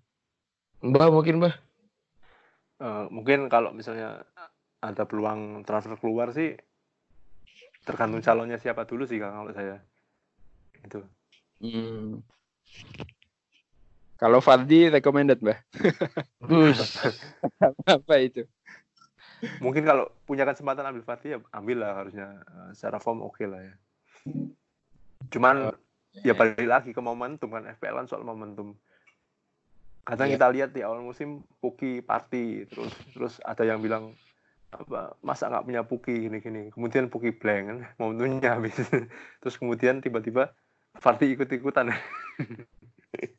[0.80, 1.56] Mbah mungkin Mbah?
[2.80, 4.24] Uh, mungkin kalau misalnya
[4.80, 6.56] ada peluang transfer keluar sih
[7.84, 9.84] tergantung calonnya siapa dulu sih kalau saya.
[10.80, 11.04] Itu.
[11.60, 12.24] Hmm.
[14.20, 15.64] Kalau Fardi recommended mbak.
[17.96, 18.44] Apa itu?
[19.64, 22.28] Mungkin kalau punya kesempatan ambil Vardy ya ambil lah harusnya.
[22.44, 23.74] Eh, secara form oke lah ya.
[25.32, 25.72] Cuman
[26.20, 28.76] ya balik lagi ke momentum kan FPL kan soal momentum.
[30.04, 30.36] Kadang Iya.
[30.36, 34.12] kita lihat di awal musim Puki party terus terus ada yang bilang
[34.70, 38.76] apa masa nggak punya Puki gini gini kemudian Puki blank kan momentumnya habis.
[39.40, 40.52] Terus kemudian tiba-tiba
[41.00, 41.94] Vardy ikut-ikutan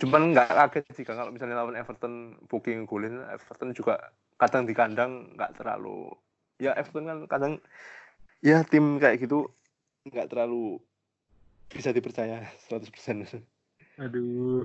[0.00, 4.00] cuman nggak kaget sih kalau misalnya lawan Everton Puki ngegolin Everton juga
[4.40, 6.08] kadang di kandang nggak terlalu
[6.56, 7.52] ya Everton kan kadang
[8.40, 9.52] ya tim kayak gitu
[10.08, 10.80] nggak terlalu
[11.68, 13.44] bisa dipercaya 100%
[14.00, 14.64] Aduh.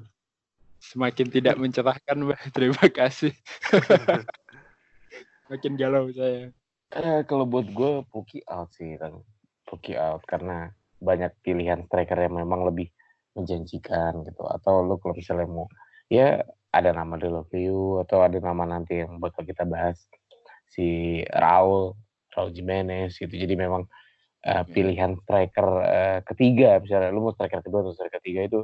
[0.79, 2.39] Semakin tidak mencerahkan, Mbak.
[2.55, 3.35] Terima kasih.
[5.51, 6.49] Makin galau saya.
[6.95, 9.19] Eh, kalau buat gue Puki out sih kan.
[9.67, 10.71] Puki out karena
[11.03, 12.94] banyak pilihan striker yang memang lebih
[13.35, 14.43] menjanjikan gitu.
[14.47, 15.67] Atau lu kalau misalnya mau
[16.07, 19.99] ya ada nama Delovio atau ada nama nanti yang bakal kita bahas
[20.67, 21.95] si Raul,
[22.35, 23.31] Raul Jimenez gitu.
[23.31, 23.87] Jadi memang
[24.43, 28.59] eh, pilihan striker eh, ketiga misalnya lu mau striker kedua atau striker ketiga itu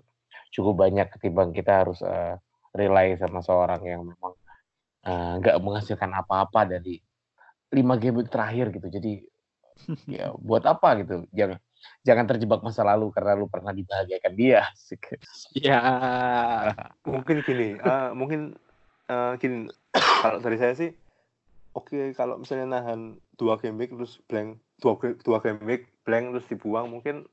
[0.51, 2.35] cukup banyak ketimbang kita harus eh,
[2.75, 4.33] rely sama seorang yang memang
[5.41, 7.01] nggak menghasilkan apa-apa dari
[7.73, 8.87] lima game terakhir gitu.
[8.91, 9.13] Jadi
[10.05, 11.25] ya buat apa gitu?
[11.33, 11.57] Jangan
[12.05, 14.65] jangan terjebak masa lalu karena lu pernah dibahagiakan dia.
[15.55, 15.79] Ya.
[17.09, 18.55] mungkin gini eh, mungkin
[19.09, 19.67] eh, gini
[20.23, 20.91] kalau dari saya sih
[21.75, 26.47] oke kalau misalnya nahan dua game week terus blank dua dua game week blank terus
[26.47, 27.25] dibuang mungkin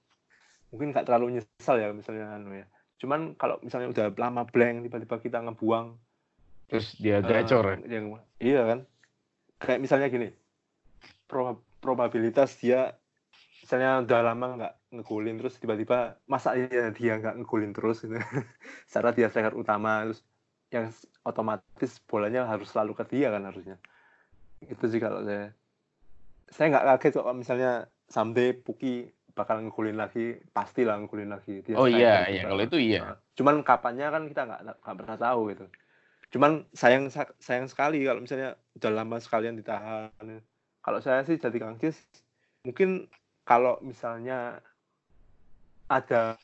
[0.73, 2.67] mungkin nggak terlalu nyesal ya misalnya anu ya
[2.99, 5.95] cuman kalau misalnya udah lama blank tiba-tiba kita ngebuang
[6.69, 7.77] Terus dia eh, gacor ya.
[7.89, 8.05] yang
[8.43, 8.79] iya kan
[9.63, 10.29] kayak misalnya gini
[11.31, 12.98] proba- probabilitas dia
[13.69, 18.01] misalnya udah lama nggak ngegolin terus tiba-tiba masa iya dia nggak ngegolin terus?
[18.01, 18.17] gitu.
[18.89, 20.25] secara dia striker utama terus
[20.73, 20.89] yang
[21.21, 23.77] otomatis bolanya harus selalu ke dia kan harusnya.
[24.65, 25.53] Itu sih kalau saya.
[26.49, 27.73] Saya nggak kaget kok kalau misalnya
[28.09, 29.05] someday Puki
[29.37, 31.61] bakal ngegolin lagi pasti lah ngegolin lagi.
[31.61, 33.21] Dia Oh iya, striker iya kalau itu iya.
[33.37, 35.69] Cuman kapannya kan kita nggak nggak pernah tahu gitu.
[36.33, 40.41] Cuman sayang sayang sekali kalau misalnya udah lama sekalian ditahan.
[40.81, 42.01] Kalau saya sih jadi Kang Cis
[42.65, 43.13] mungkin
[43.49, 44.61] kalau misalnya
[45.89, 46.37] ada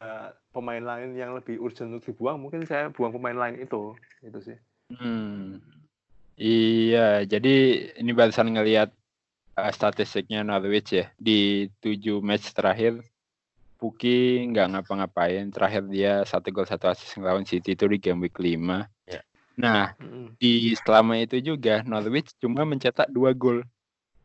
[0.57, 3.93] pemain lain yang lebih urgent untuk dibuang mungkin saya buang pemain lain itu
[4.25, 4.59] itu sih
[4.93, 5.65] Hmm.
[6.35, 7.55] Iya, jadi
[7.97, 8.91] ini barusan ngelihat
[9.57, 11.07] uh, statistiknya Norwich ya.
[11.17, 13.01] Di tujuh match terakhir,
[13.79, 15.49] Puki nggak ngapa-ngapain.
[15.55, 18.85] Terakhir dia satu gol satu assist ngelawan City itu di game week 5.
[19.07, 19.23] Ya.
[19.55, 20.35] Nah, Mm-mm.
[20.43, 23.63] di selama itu juga Norwich cuma mencetak dua gol.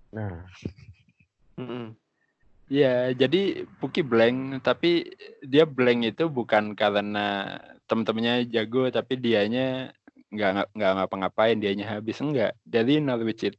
[0.10, 0.50] Nah,
[1.62, 1.94] Mm-mm.
[2.70, 5.10] Ya, jadi Puki blank, tapi
[5.42, 7.58] dia blank itu bukan karena
[7.90, 9.90] temen-temennya jago, tapi dianya
[10.30, 12.54] nggak nggak- ngapa-ngapain, dianya habis enggak.
[12.62, 13.58] Dari Norwich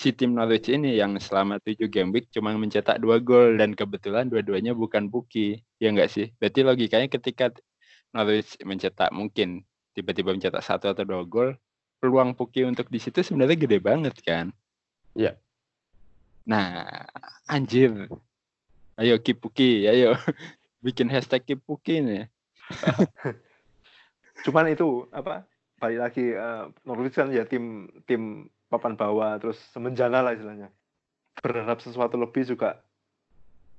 [0.00, 4.32] si tim Norwich ini yang selama 7 game week cuma mencetak dua gol dan kebetulan
[4.32, 6.32] dua-duanya bukan Puki, ya enggak sih?
[6.40, 7.52] Berarti logikanya ketika
[8.16, 9.60] Norwich mencetak mungkin
[9.92, 11.52] tiba-tiba mencetak satu atau dua gol,
[12.00, 14.48] peluang Puki untuk di situ sebenarnya gede banget kan?
[15.12, 15.36] Iya.
[16.48, 17.04] Nah,
[17.44, 18.08] anjir.
[18.98, 20.18] Ayo Kipuki, ayo
[20.84, 22.26] bikin hashtag Kipuki nih.
[24.46, 25.46] cuman itu apa
[25.78, 30.68] balik lagi eh, Norwich kan ya tim tim papan bawah terus semenjana lah istilahnya
[31.40, 32.82] berharap sesuatu lebih juga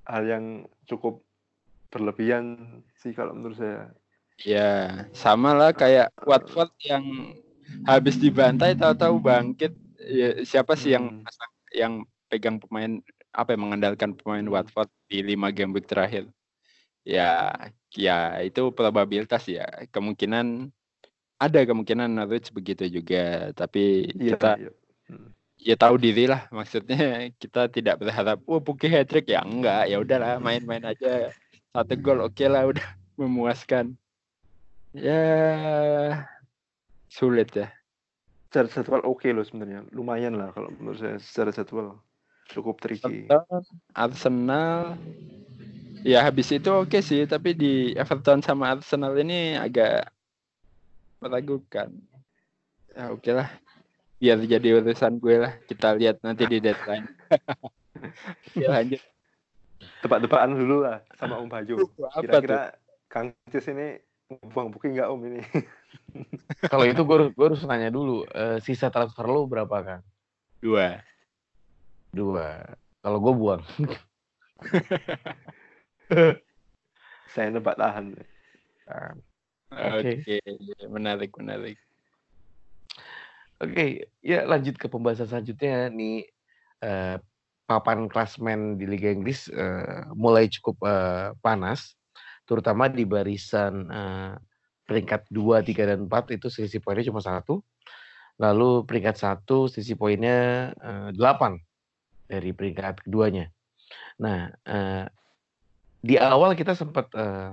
[0.10, 0.46] hal yang
[0.90, 1.22] cukup
[1.94, 3.94] berlebihan sih kalau menurut saya
[4.40, 7.36] Ya, sama lah kayak Watford yang
[7.84, 9.76] habis dibantai tahu-tahu bangkit.
[10.00, 11.28] Ya, siapa sih yang Hmm.
[11.76, 11.94] yang
[12.32, 13.04] pegang pemain
[13.40, 14.54] apa yang mengandalkan pemain Hmm.
[14.54, 16.28] Watford di lima game week terakhir?
[17.08, 17.56] Ya,
[17.96, 19.66] ya itu probabilitas ya.
[19.90, 20.70] Kemungkinan
[21.40, 24.72] ada kemungkinan Norwich begitu juga, tapi iya kita iya.
[25.08, 25.32] Hmm.
[25.60, 29.98] ya tahu diri lah maksudnya kita tidak berharap wah Puki hat trick ya enggak ya
[30.00, 31.34] udahlah main-main aja
[31.74, 32.88] satu gol oke lah udah
[33.20, 33.98] memuaskan
[34.94, 35.22] ya
[37.10, 37.68] sulit ya
[38.50, 42.02] secara jadwal oke loh sebenarnya lumayan lah kalau menurut saya secara jadwal
[42.50, 43.30] cukup tricky.
[43.30, 44.98] Everton, Arsenal.
[46.02, 50.10] Ya habis itu oke sih tapi di Everton sama Arsenal ini agak
[51.20, 51.92] meragukan.
[52.96, 53.50] Ya oke lah.
[54.20, 55.54] Biar jadi urusan gue lah.
[55.68, 57.08] Kita lihat nanti di deadline.
[58.56, 58.80] Ya.
[58.80, 59.02] Lanjut.
[60.00, 61.84] Tebak-tebakan dulu lah sama Om Bayu.
[61.84, 62.08] Tuh?
[62.24, 62.72] Kira-kira
[63.12, 64.00] Kang Cis ini
[64.56, 65.42] buang booking nggak Om ini?
[66.72, 70.00] Kalau itu gue harus, gua harus nanya dulu, eh, sisa transfer lu berapa kan?
[70.64, 71.00] dua
[72.10, 72.66] Dua.
[73.00, 73.64] Kalau gue buang.
[77.30, 78.18] saya nebak tahan
[78.90, 79.14] Nah,
[80.02, 80.42] Oke, Oke.
[80.90, 81.78] menarik, menarik.
[83.62, 86.26] Oke, ya lanjut ke pembahasan selanjutnya nih
[86.82, 87.22] eh,
[87.70, 91.94] papan klasmen di Liga Inggris eh, mulai cukup eh, panas,
[92.50, 94.34] terutama di barisan eh,
[94.90, 97.62] peringkat 2, 3, dan 4 itu selisih poinnya cuma satu.
[98.42, 101.69] Lalu peringkat satu sisi poinnya eh, 8
[102.30, 103.50] dari peringkat keduanya.
[104.22, 105.06] Nah, eh,
[106.00, 107.52] di awal kita sempat eh,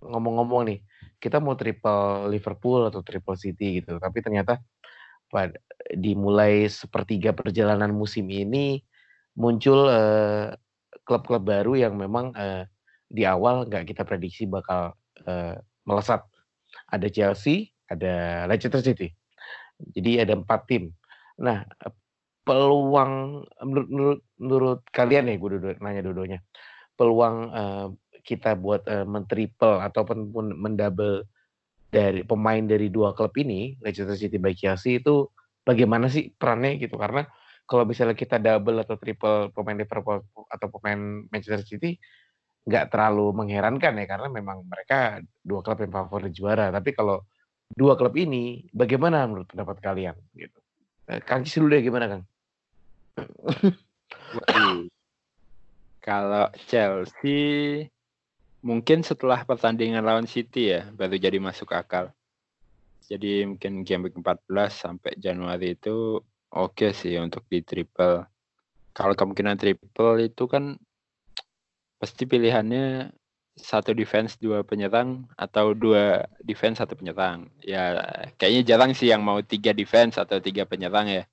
[0.00, 0.80] ngomong-ngomong nih,
[1.20, 4.56] kita mau triple Liverpool atau triple City gitu, tapi ternyata
[5.28, 5.58] pada
[5.92, 8.80] dimulai sepertiga perjalanan musim ini
[9.36, 10.56] muncul eh,
[11.04, 12.64] klub-klub baru yang memang eh,
[13.06, 14.96] di awal nggak kita prediksi bakal
[15.28, 16.24] eh, melesat.
[16.90, 19.10] Ada Chelsea, ada Leicester City.
[19.94, 20.90] Jadi ada empat tim.
[21.38, 21.62] Nah,
[22.46, 26.40] peluang menurut menurut, menurut kalian ya, gue duduk, nanya dua-duanya,
[26.94, 27.86] peluang eh,
[28.22, 31.26] kita buat eh, mentriple ataupun pun mendouble
[31.90, 35.26] dari pemain dari dua klub ini, Leicester City by Chelsea itu
[35.66, 36.94] bagaimana sih perannya gitu?
[36.94, 37.26] Karena
[37.66, 41.98] kalau misalnya kita double atau triple pemain Liverpool atau pemain Manchester City
[42.66, 46.70] nggak terlalu mengherankan ya karena memang mereka dua klub yang favorit juara.
[46.70, 47.26] Tapi kalau
[47.70, 50.58] dua klub ini bagaimana menurut pendapat kalian gitu?
[51.10, 52.22] Eh, Kang dulu deh gimana Kang?
[56.06, 57.82] Kalau Chelsea
[58.62, 62.14] mungkin setelah pertandingan lawan City ya baru jadi masuk akal.
[63.06, 66.18] Jadi mungkin game week 14 sampai Januari itu
[66.50, 68.26] oke sih untuk di triple.
[68.90, 70.74] Kalau kemungkinan triple itu kan
[71.96, 73.14] pasti pilihannya
[73.56, 77.48] satu defense dua penyerang atau dua defense satu penyerang.
[77.64, 77.96] Ya
[78.36, 81.24] kayaknya jarang sih yang mau tiga defense atau tiga penyerang ya.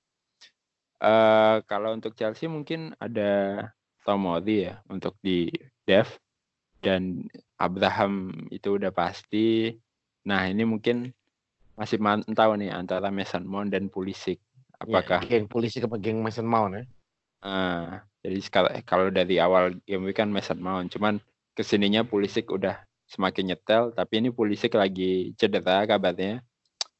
[1.04, 3.60] Eh kalau untuk Chelsea mungkin ada
[4.08, 5.52] Tomori ya untuk di
[5.84, 6.08] dev
[6.80, 7.28] dan
[7.60, 9.76] Abraham itu udah pasti.
[10.24, 11.12] Nah ini mungkin
[11.76, 14.39] masih mantau nih antara Mason Mount dan Pulisic.
[14.80, 16.84] Apakah ya, geng Pulisic apa geng Mason Mount ya?
[17.44, 21.20] Ah, jadi kalau kalau dari awal game week kan Mason Mount, cuman
[21.52, 22.80] ke sininya Pulisic udah
[23.12, 26.39] semakin nyetel, tapi ini Pulisic lagi cedera kabarnya.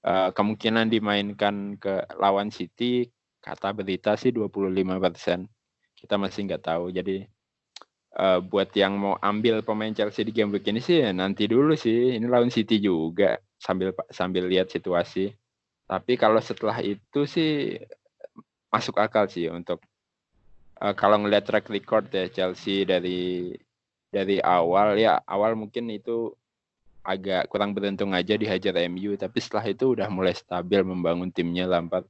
[0.04, 3.08] Uh, kemungkinan dimainkan ke lawan City
[3.44, 5.44] kata berita sih 25%.
[6.00, 6.96] Kita masih nggak tahu.
[6.96, 7.28] Jadi
[8.16, 11.76] uh, buat yang mau ambil pemain Chelsea di game week ini sih ya nanti dulu
[11.76, 12.16] sih.
[12.16, 15.36] Ini lawan City juga sambil sambil lihat situasi.
[15.84, 17.76] Tapi kalau setelah itu sih
[18.72, 19.84] masuk akal sih untuk
[20.82, 23.54] uh, kalau ngelihat track record ya Chelsea dari
[24.10, 26.34] dari awal ya awal mungkin itu
[27.04, 32.08] agak kurang beruntung aja dihajar MU tapi setelah itu udah mulai stabil membangun timnya Lampard.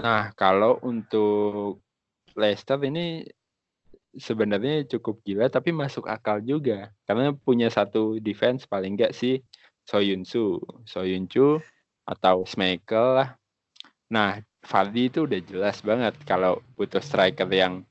[0.00, 1.84] Nah, kalau untuk
[2.32, 3.20] Leicester ini
[4.16, 9.38] sebenarnya cukup gila tapi masuk akal juga karena punya satu defense paling enggak sih
[9.86, 10.58] Soyuncu,
[10.88, 11.62] Soyuncu
[12.08, 13.28] atau Schmeichel lah.
[14.10, 17.84] Nah, Fardi itu udah jelas banget kalau butuh striker yang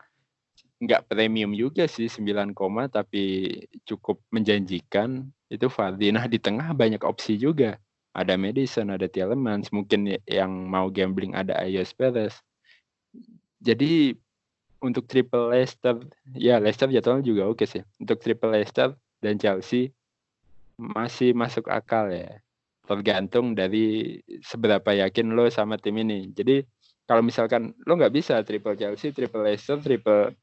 [0.80, 3.52] nggak premium juga sih 9 koma tapi
[3.84, 6.14] cukup menjanjikan itu Fardi.
[6.16, 7.76] Nah di tengah banyak opsi juga.
[8.18, 12.34] Ada Madison, ada Tielemans, mungkin yang mau gambling ada Ayos Perez.
[13.62, 14.18] Jadi
[14.80, 16.00] untuk triple Leicester,
[16.34, 17.84] ya Leicester jadwalnya juga oke sih.
[18.00, 19.92] Untuk triple Leicester dan Chelsea
[20.80, 22.40] masih masuk akal ya.
[22.88, 26.32] Tergantung dari seberapa yakin lo sama tim ini.
[26.34, 26.64] Jadi
[27.06, 30.34] kalau misalkan lo nggak bisa triple Chelsea, triple Leicester, triple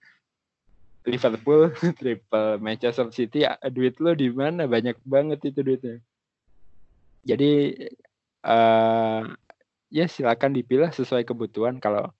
[1.06, 4.66] Liverpool, triple Manchester City, duit lo di mana?
[4.66, 6.02] Banyak banget itu duitnya.
[7.26, 7.74] Jadi
[8.46, 9.26] uh,
[9.90, 11.82] ya silakan dipilih sesuai kebutuhan.
[11.82, 12.14] Kalau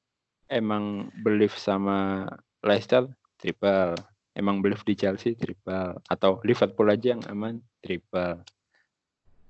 [0.50, 2.26] emang belief sama
[2.66, 3.06] Leicester,
[3.38, 3.94] triple.
[4.36, 5.96] Emang belief di Chelsea, triple.
[6.10, 8.42] Atau Liverpool aja yang aman, triple.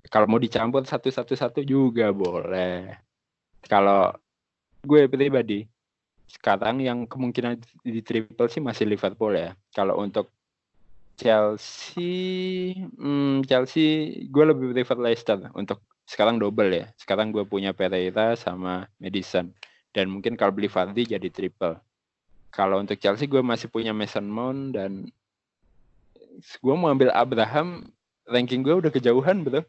[0.06, 2.94] Kalau mau dicampur satu-satu-satu juga boleh.
[3.66, 4.14] Kalau
[4.86, 5.66] gue pribadi,
[6.30, 9.58] sekarang yang kemungkinan di triple sih masih Liverpool ya.
[9.74, 10.36] Kalau untuk
[11.16, 16.87] Chelsea, hmm, Chelsea gue lebih prefer Leicester untuk sekarang double ya.
[17.00, 19.50] Sekarang gue punya Pereira sama Madison
[19.96, 21.81] dan mungkin kalau beli Vardy jadi triple.
[22.53, 25.09] Kalau untuk Chelsea gue masih punya Mason Mount dan
[26.61, 27.88] gue mau ambil Abraham,
[28.28, 29.64] ranking gue udah kejauhan betul.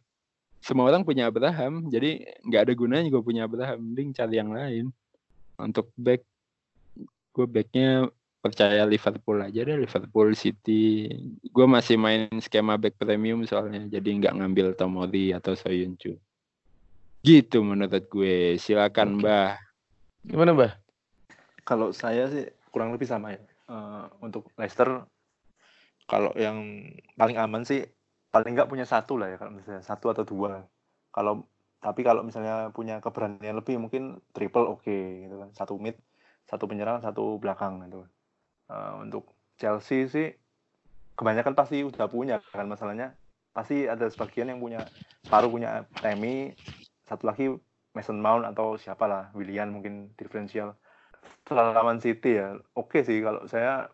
[0.59, 4.91] Semua orang punya Abraham, jadi nggak ada gunanya gue punya Abraham, mending cari yang lain.
[5.55, 6.27] Untuk back
[7.31, 8.09] gue backnya
[8.51, 11.07] percaya Liverpool aja deh Liverpool City.
[11.51, 16.17] Gue masih main skema back premium soalnya jadi nggak ngambil Tomori atau Soyuncu.
[17.21, 18.55] Gitu menurut gue.
[18.57, 19.59] Silakan Mbah.
[20.23, 20.71] Gimana Mbah?
[21.67, 23.41] Kalau saya sih kurang lebih sama ya.
[23.67, 25.03] Uh, untuk Leicester
[26.07, 26.87] kalau yang
[27.19, 27.83] paling aman sih
[28.31, 30.63] paling nggak punya satu lah ya kalau misalnya satu atau dua.
[31.11, 31.43] Kalau
[31.83, 35.49] tapi kalau misalnya punya keberanian lebih mungkin triple oke okay, gitu kan.
[35.51, 35.99] Satu mid
[36.47, 38.07] satu penyerang satu belakang gitu
[38.71, 40.27] uh, untuk Chelsea sih
[41.17, 43.17] kebanyakan pasti udah punya kan masalahnya.
[43.55, 44.85] Pasti ada sebagian yang punya
[45.25, 46.53] separuh punya Temi
[47.09, 47.49] satu lagi
[47.97, 50.77] Mason Mount atau siapa lah William mungkin diferensial
[51.41, 53.89] setelah lawan City ya oke okay sih kalau saya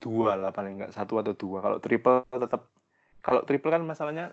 [0.00, 1.60] dua lah paling nggak satu atau dua.
[1.60, 2.72] Kalau triple tetap
[3.20, 4.32] kalau triple kan masalahnya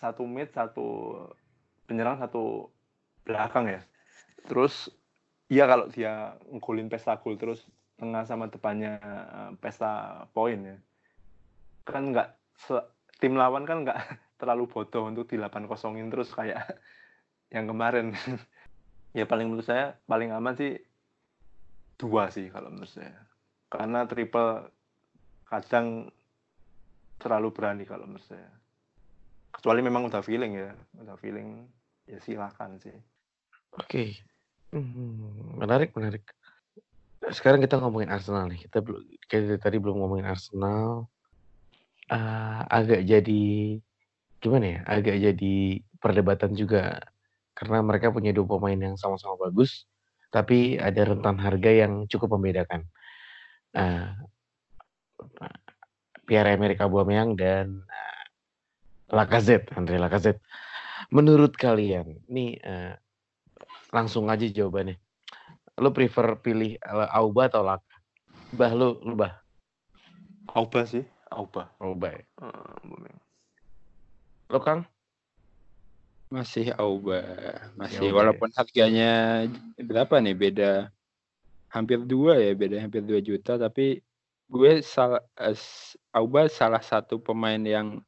[0.00, 1.12] satu mid satu
[1.84, 2.72] penyerang satu
[3.28, 3.84] belakang ya.
[4.48, 4.88] Terus
[5.52, 10.76] iya kalau dia ngulin pesta gol terus tengah sama depannya eh, pesta poin ya.
[11.86, 12.28] Kan nggak
[13.22, 13.98] tim lawan kan nggak
[14.40, 16.62] terlalu bodoh untuk di 8 kosongin terus kayak
[17.54, 18.12] yang kemarin.
[19.12, 20.72] Ya paling menurut saya paling aman sih
[22.00, 23.12] dua sih kalau menurut saya.
[23.68, 24.72] Karena triple
[25.44, 26.08] kadang
[27.20, 28.48] terlalu berani kalau menurut saya.
[29.52, 31.68] Kecuali memang udah feeling ya udah feeling
[32.08, 32.96] ya silakan sih.
[33.76, 33.84] Oke.
[33.84, 34.08] Okay.
[34.72, 36.24] hmm, menarik menarik
[37.30, 41.06] sekarang kita ngomongin Arsenal nih kita belum kayak tadi belum ngomongin Arsenal
[42.10, 43.78] uh, agak jadi
[44.42, 45.56] gimana ya agak jadi
[46.02, 46.98] perdebatan juga
[47.54, 49.86] karena mereka punya dua pemain yang sama-sama bagus
[50.34, 52.88] tapi ada rentan harga yang cukup membedakan
[53.78, 54.10] uh,
[56.26, 58.24] Pierre-Emerick Aubameyang dan uh,
[59.12, 60.40] Lacazette, Andre Lacazette.
[61.12, 62.96] Menurut kalian, nih uh,
[63.92, 64.96] langsung aja jawabannya.
[65.80, 67.96] Lo prefer pilih uh, Auba atau Laka?
[68.52, 69.40] Bah, lo, lo bah.
[70.52, 71.72] Auba sih, Auba.
[71.80, 72.22] Auba ya.
[72.40, 73.08] Uh,
[74.52, 74.84] lo Kang?
[76.32, 77.20] Masih Auba,
[77.76, 78.56] masih ya, walaupun ya.
[78.64, 79.12] harganya
[79.76, 80.70] berapa nih beda
[81.68, 84.00] hampir dua ya beda hampir dua juta tapi
[84.48, 85.56] gue salah uh,
[86.16, 88.00] Auba salah satu pemain yang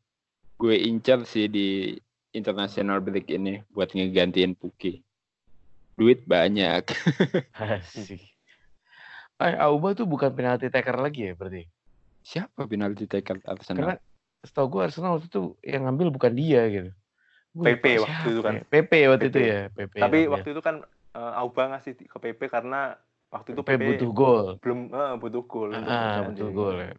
[0.56, 1.96] gue incar sih di
[2.34, 5.00] international break ini buat ngegantiin Puki.
[5.95, 6.84] Duit banyak.
[7.55, 8.22] Asik.
[9.42, 11.66] Eh, Auba tuh bukan penalti taker lagi ya berarti?
[12.22, 13.78] Siapa penalti taker Arsenal?
[13.82, 13.97] Karena
[14.42, 16.90] setahu gue Arsenal waktu itu yang ngambil bukan dia gitu.
[17.55, 18.55] PP waktu itu kan.
[18.66, 19.30] PP waktu PP.
[19.30, 19.61] itu ya.
[19.70, 20.76] PP Tapi waktu itu kan
[21.14, 22.99] uh, Auba ngasih ke PP karena
[23.30, 24.47] waktu itu PP, PP butuh gol.
[24.59, 25.70] Belum uh, butuh gol.
[25.74, 26.95] Ah, butuh gol ya.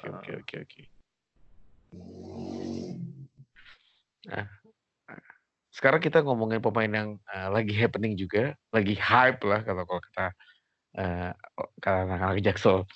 [0.00, 0.82] Oke oke oke oke.
[4.22, 4.46] Nah,
[5.82, 10.26] sekarang kita ngomongin pemain yang uh, lagi happening juga, lagi hype lah kalau kalau kata
[10.94, 11.30] uh,
[11.82, 12.86] kata anak-anak Jaksel.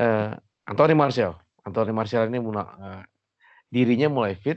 [0.00, 0.32] Uh,
[0.64, 1.36] Anthony Martial.
[1.68, 3.04] Anthony Martial ini uh,
[3.68, 4.56] dirinya mulai fit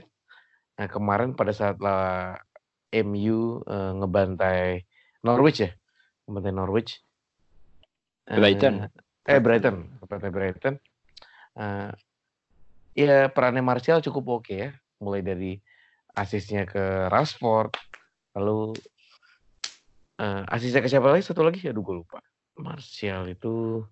[0.78, 2.38] Nah, kemarin pada saat lah
[2.94, 4.86] MU uh, ngebantai
[5.26, 5.70] Norwich ya,
[6.30, 6.92] ngebantai Norwich.
[8.30, 8.86] Brighton.
[8.86, 10.74] Uh, eh Brighton, ngebantai Brighton.
[11.58, 11.90] Uh,
[12.94, 14.70] ya perannya Martial cukup oke okay ya,
[15.02, 15.58] mulai dari
[16.18, 17.78] asisnya ke Rashford,
[18.34, 18.74] lalu
[20.18, 21.22] uh, asisnya ke siapa lagi?
[21.22, 22.18] Satu lagi, aduh gue lupa.
[22.58, 23.86] Martial itu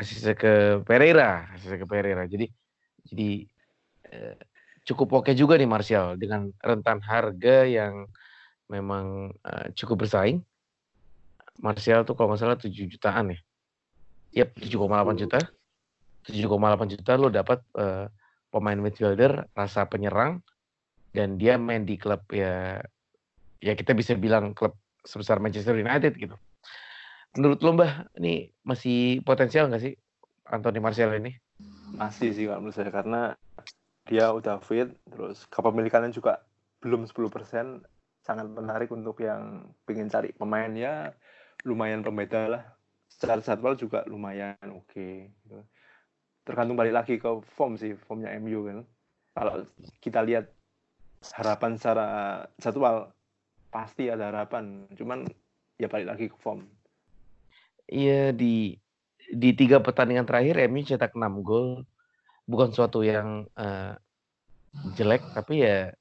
[0.00, 2.24] asisnya ke Pereira, asisnya ke Pereira.
[2.24, 2.48] Jadi
[3.12, 3.28] jadi
[4.82, 8.06] cukup oke juga nih Martial dengan rentan harga yang
[8.66, 10.42] memang uh, cukup bersaing.
[11.62, 13.38] Martial tuh kalau nggak salah 7 jutaan ya.
[14.42, 15.38] Yap, 7,8 juta.
[16.26, 18.08] 7,8 juta lo dapat uh,
[18.48, 20.40] pemain midfielder rasa penyerang
[21.12, 22.80] dan dia main di klub ya
[23.62, 26.34] ya kita bisa bilang klub sebesar Manchester United gitu.
[27.32, 29.94] Menurut lo Mbah, ini masih potensial nggak sih
[30.52, 31.32] Anthony Martial ini?
[31.96, 33.32] Masih sih kalau menurut saya karena
[34.10, 36.42] dia udah fit terus kepemilikannya juga
[36.82, 37.86] belum 10%
[38.22, 41.14] sangat menarik untuk yang pengen cari pemain ya
[41.62, 42.62] lumayan pembeda lah
[43.06, 45.30] secara jadwal juga lumayan oke okay.
[45.46, 45.62] Gitu.
[46.42, 48.78] tergantung balik lagi ke form sih formnya MU kan
[49.38, 49.62] kalau
[50.02, 50.50] kita lihat
[51.30, 52.06] harapan secara
[52.58, 53.14] jadwal
[53.70, 54.90] pasti ada harapan.
[54.98, 55.24] Cuman
[55.78, 56.66] ya balik lagi ke form.
[57.86, 58.74] Iya di
[59.32, 61.86] di tiga pertandingan terakhir MU cetak 6 gol.
[62.42, 63.94] Bukan suatu yang uh,
[64.98, 65.94] jelek tapi ya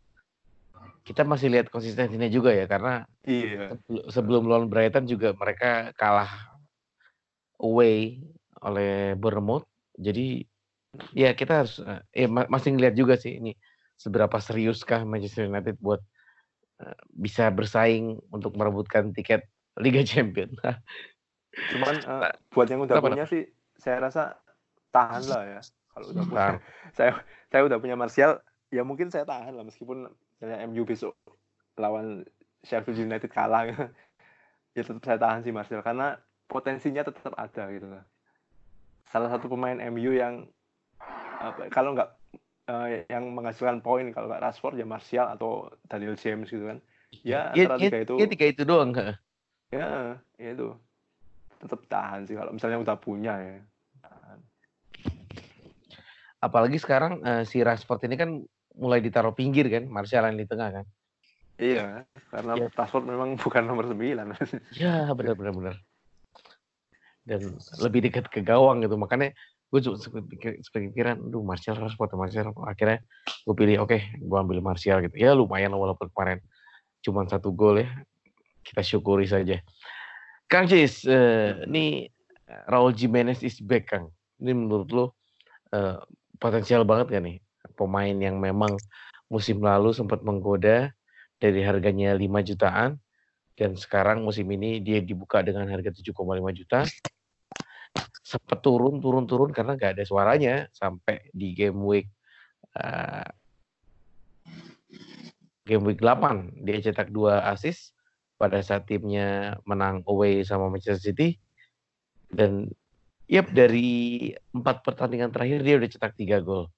[1.01, 3.73] kita masih lihat konsistensinya juga ya karena iya.
[4.09, 6.29] sebelum lawan Brighton juga mereka kalah
[7.61, 8.21] away
[8.61, 9.65] oleh Bournemouth.
[9.97, 10.45] Jadi
[11.13, 13.55] ya kita harus uh, ya masih ngeliat juga sih ini
[14.01, 16.01] seberapa seriuskah Manchester United buat
[16.81, 19.45] uh, bisa bersaing untuk merebutkan tiket
[19.77, 20.57] Liga Champions.
[21.77, 23.45] Cuman uh, buat yang udah punya sih
[23.77, 24.41] saya rasa
[24.89, 25.61] tahan lah ya
[25.93, 26.57] kalau udah punya nah.
[26.97, 27.11] saya
[27.51, 28.39] saya udah punya Martial
[28.71, 31.15] ya mungkin saya tahan lah meskipun misalnya MU besok
[31.79, 32.23] lawan
[32.61, 33.67] Sheffield United kalah
[34.77, 38.03] ya tetap saya tahan sih Martial karena potensinya tetap ada gitu lah
[39.11, 40.47] salah satu pemain MU yang
[41.41, 42.20] apa, kalau nggak
[42.71, 46.79] uh, yang menghasilkan poin kalau nggak Rashford ya Martial atau Daniel James gitu kan
[47.27, 50.71] Ya, ya, antara ya, tiga itu ya tiga itu doang ya, ya itu.
[51.59, 53.59] Tetap tahan sih kalau misalnya udah punya ya.
[53.99, 54.39] Tahan.
[56.39, 58.39] apalagi sekarang eh, si Rashford ini kan
[58.79, 60.85] mulai ditaruh pinggir kan Martial yang di tengah kan
[61.61, 62.67] Iya, karena Ya.
[62.73, 64.31] Rashford memang bukan nomor 9.
[64.73, 65.75] ya benar benar benar
[67.21, 69.35] dan lebih dekat ke gawang gitu makanya
[69.71, 70.11] gue juga
[70.75, 72.51] pikiran duh Martial Rashford Martial.
[72.67, 72.99] Akhirnya
[73.47, 75.15] gue pilih oke gue ambil Martial gitu.
[75.15, 76.43] Ya lumayan walaupun kemarin
[76.99, 77.89] cuma satu gol ya.
[78.61, 79.63] Kita syukuri saja.
[80.51, 82.11] Kang Cis eh, ini
[82.67, 84.11] Raul Jimenez is back Kang.
[84.43, 85.05] Ini menurut lo
[85.71, 85.95] eh,
[86.35, 87.37] potensial banget gak nih
[87.79, 88.75] pemain yang memang
[89.31, 90.91] musim lalu sempat menggoda
[91.39, 92.99] dari harganya 5 jutaan
[93.55, 96.11] dan sekarang musim ini dia dibuka dengan harga 7,5
[96.57, 96.83] juta
[98.31, 102.07] sempat turun turun turun karena nggak ada suaranya sampai di game week
[102.79, 103.27] eh,
[105.67, 107.91] game week 8 dia cetak dua assist
[108.39, 111.35] pada saat timnya menang away sama Manchester City
[112.31, 112.71] dan
[113.27, 116.71] yep dari empat pertandingan terakhir dia udah cetak tiga gol.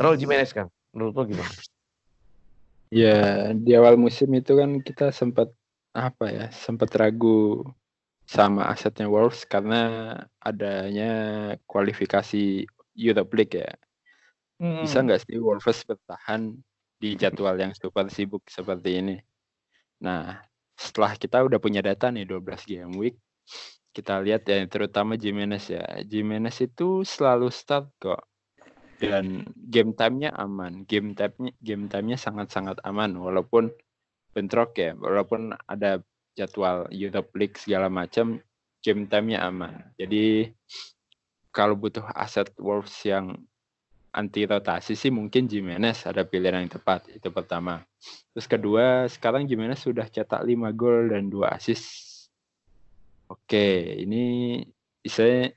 [0.00, 1.54] Raul Jimenez kan, menurut lo gimana?
[2.90, 5.54] Ya, di awal musim itu kan kita sempat
[5.94, 7.62] apa ya, sempat ragu
[8.32, 9.80] sama asetnya Wolves karena
[10.40, 11.12] adanya
[11.68, 12.64] kualifikasi
[12.96, 13.70] Europe League ya.
[14.80, 15.04] Bisa Hmm.
[15.04, 16.56] nggak sih Wolves bertahan
[16.96, 19.16] di jadwal yang super sibuk seperti ini?
[20.00, 20.40] Nah,
[20.72, 23.16] setelah kita udah punya data nih 12 game week,
[23.92, 25.84] kita lihat ya terutama Jimenez ya.
[26.08, 28.22] Jimenez itu selalu start kok.
[28.96, 30.88] Dan game time-nya aman.
[30.88, 33.68] Game time-nya game time-nya sangat-sangat aman walaupun
[34.32, 36.00] bentrok ya, walaupun ada
[36.36, 38.40] jadwal Europe League segala macam,
[38.82, 39.84] game time-nya aman.
[39.96, 40.50] Jadi
[41.52, 43.36] kalau butuh aset Wolves yang
[44.12, 47.80] anti rotasi sih mungkin Jimenez ada pilihan yang tepat itu pertama.
[48.36, 52.12] Terus kedua sekarang Jimenez sudah cetak 5 gol dan 2 assist.
[53.32, 54.60] Oke, ini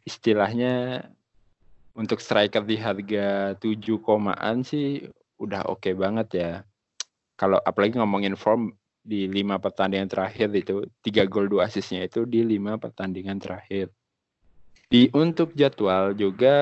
[0.07, 1.03] istilahnya,
[1.95, 5.03] untuk striker di harga 7 komaan sih
[5.39, 6.51] udah oke banget ya.
[7.35, 8.71] Kalau apalagi ngomongin form
[9.05, 13.93] di lima pertandingan terakhir itu tiga gol dua assistnya itu di lima pertandingan terakhir.
[14.89, 16.55] Di untuk jadwal juga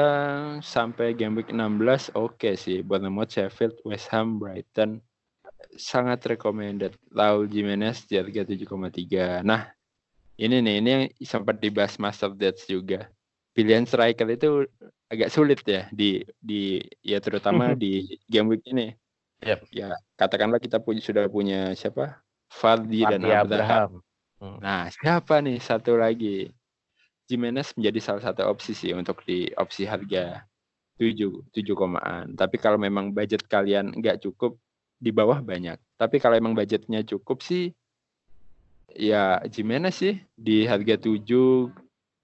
[0.63, 4.99] sampai game week 16 oke sih Bournemouth, Sheffield, West Ham, Brighton
[5.75, 6.95] sangat recommended.
[7.11, 9.43] Raul Jimenez di harga 7,3.
[9.43, 9.67] Nah,
[10.39, 13.11] ini nih ini yang sempat dibahas Master Dates juga.
[13.53, 14.65] Pilihan striker itu
[15.11, 18.95] agak sulit ya di di ya terutama di game week ini.
[19.43, 19.59] Yep.
[19.75, 22.23] Ya, katakanlah kita punya sudah punya siapa?
[22.53, 23.41] Fardi dan Abraham.
[23.49, 23.91] Abraham.
[24.37, 24.57] Hmm.
[24.61, 26.53] Nah, siapa nih satu lagi?
[27.25, 30.43] Jimenez menjadi salah satu opsi sih untuk di opsi harga
[30.99, 32.35] 7, 7 komaan.
[32.35, 34.59] Tapi kalau memang budget kalian nggak cukup,
[35.03, 35.75] di bawah banyak.
[35.99, 37.75] Tapi kalau emang budgetnya cukup sih,
[38.95, 41.19] ya Jimenez sih di harga 7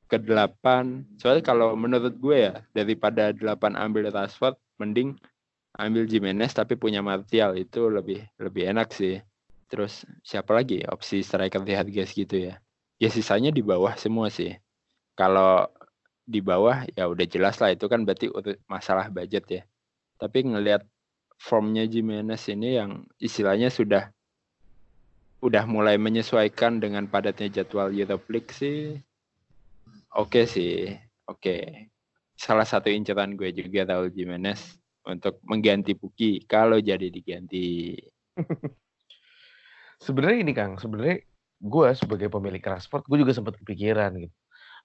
[0.08, 1.20] ke 8.
[1.20, 5.20] Soalnya kalau menurut gue ya, daripada 8 ambil Rashford, mending
[5.76, 9.20] ambil Jimenez tapi punya Martial itu lebih lebih enak sih.
[9.70, 12.58] Terus siapa lagi opsi striker di harga segitu ya?
[12.98, 14.58] Ya sisanya di bawah semua sih.
[15.14, 15.70] Kalau
[16.26, 18.34] di bawah ya udah jelas lah itu kan berarti
[18.66, 19.62] masalah budget ya.
[20.18, 20.84] Tapi ngelihat
[21.40, 24.12] formnya Jimenez ini yang istilahnya sudah
[25.40, 29.00] udah mulai menyesuaikan dengan padatnya jadwal Europe League sih.
[30.18, 30.92] Oke sih,
[31.30, 31.88] oke.
[32.36, 34.60] Salah satu inceran gue juga Raul Jimenez
[35.08, 37.96] untuk mengganti Puki kalau jadi diganti.
[40.00, 41.20] Sebenarnya ini Kang, sebenarnya
[41.60, 44.36] gue sebagai pemilik Rashford, gue juga sempat kepikiran gitu.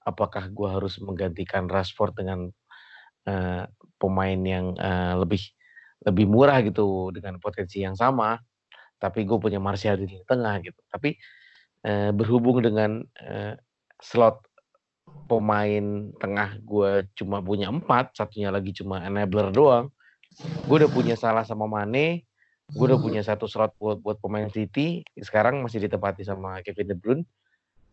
[0.04, 2.50] Apakah gue harus menggantikan Rashford dengan
[3.30, 3.64] eh,
[3.96, 5.42] pemain yang eh, lebih
[6.04, 8.36] lebih murah gitu dengan potensi yang sama,
[9.00, 10.80] tapi gue punya Martial di tengah gitu.
[10.90, 11.16] Tapi
[11.86, 13.54] eh, berhubung dengan eh,
[14.02, 14.44] slot
[15.24, 19.88] pemain tengah gue cuma punya empat, satunya lagi cuma enabler doang.
[20.66, 22.26] Gue udah punya salah sama Mane,
[22.72, 26.96] gue udah punya satu slot buat buat pemain City sekarang masih ditempati sama Kevin De
[26.96, 27.24] Bruyne.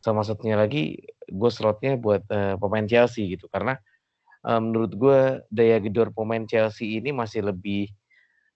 [0.01, 0.97] Sama satunya lagi
[1.30, 3.51] gue slotnya buat eh, pemain Chelsea gitu.
[3.51, 3.76] Karena
[4.47, 5.19] eh, menurut gue
[5.51, 7.91] daya gedor pemain Chelsea ini masih lebih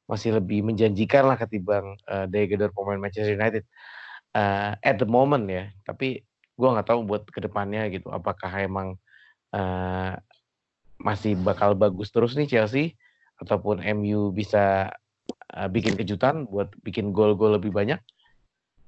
[0.06, 3.66] masih lebih menjanjikan lah ketimbang eh, daya gedor pemain Manchester United
[4.36, 5.72] Eh, at the moment ya.
[5.88, 6.20] Tapi
[6.60, 9.00] gue nggak tahu buat ke depannya gitu apakah emang
[9.56, 10.12] eh,
[11.00, 12.96] masih bakal bagus terus nih Chelsea
[13.40, 14.92] ataupun MU bisa
[15.54, 18.02] uh, bikin kejutan buat bikin gol-gol lebih banyak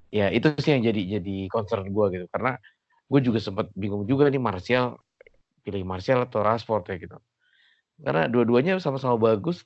[0.07, 2.25] ya itu sih yang jadi jadi concern gue gitu.
[2.31, 2.55] Karena
[3.07, 4.97] gue juga sempat bingung juga nih Martial
[5.61, 7.17] pilih Martial atau Rashford ya gitu.
[8.01, 9.61] Karena dua-duanya sama-sama bagus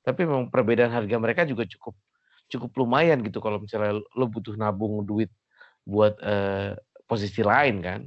[0.00, 1.92] tapi memang perbedaan harga mereka juga cukup
[2.50, 5.30] cukup lumayan gitu kalau misalnya lo butuh nabung duit
[5.84, 6.74] buat uh,
[7.04, 8.00] posisi lain kan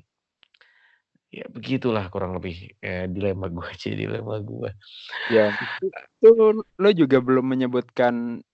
[1.34, 4.69] ya begitulah kurang lebih eh, dilema gue sih dilema gue
[5.34, 5.49] ya
[6.21, 8.45] itu lo juga belum menyebutkan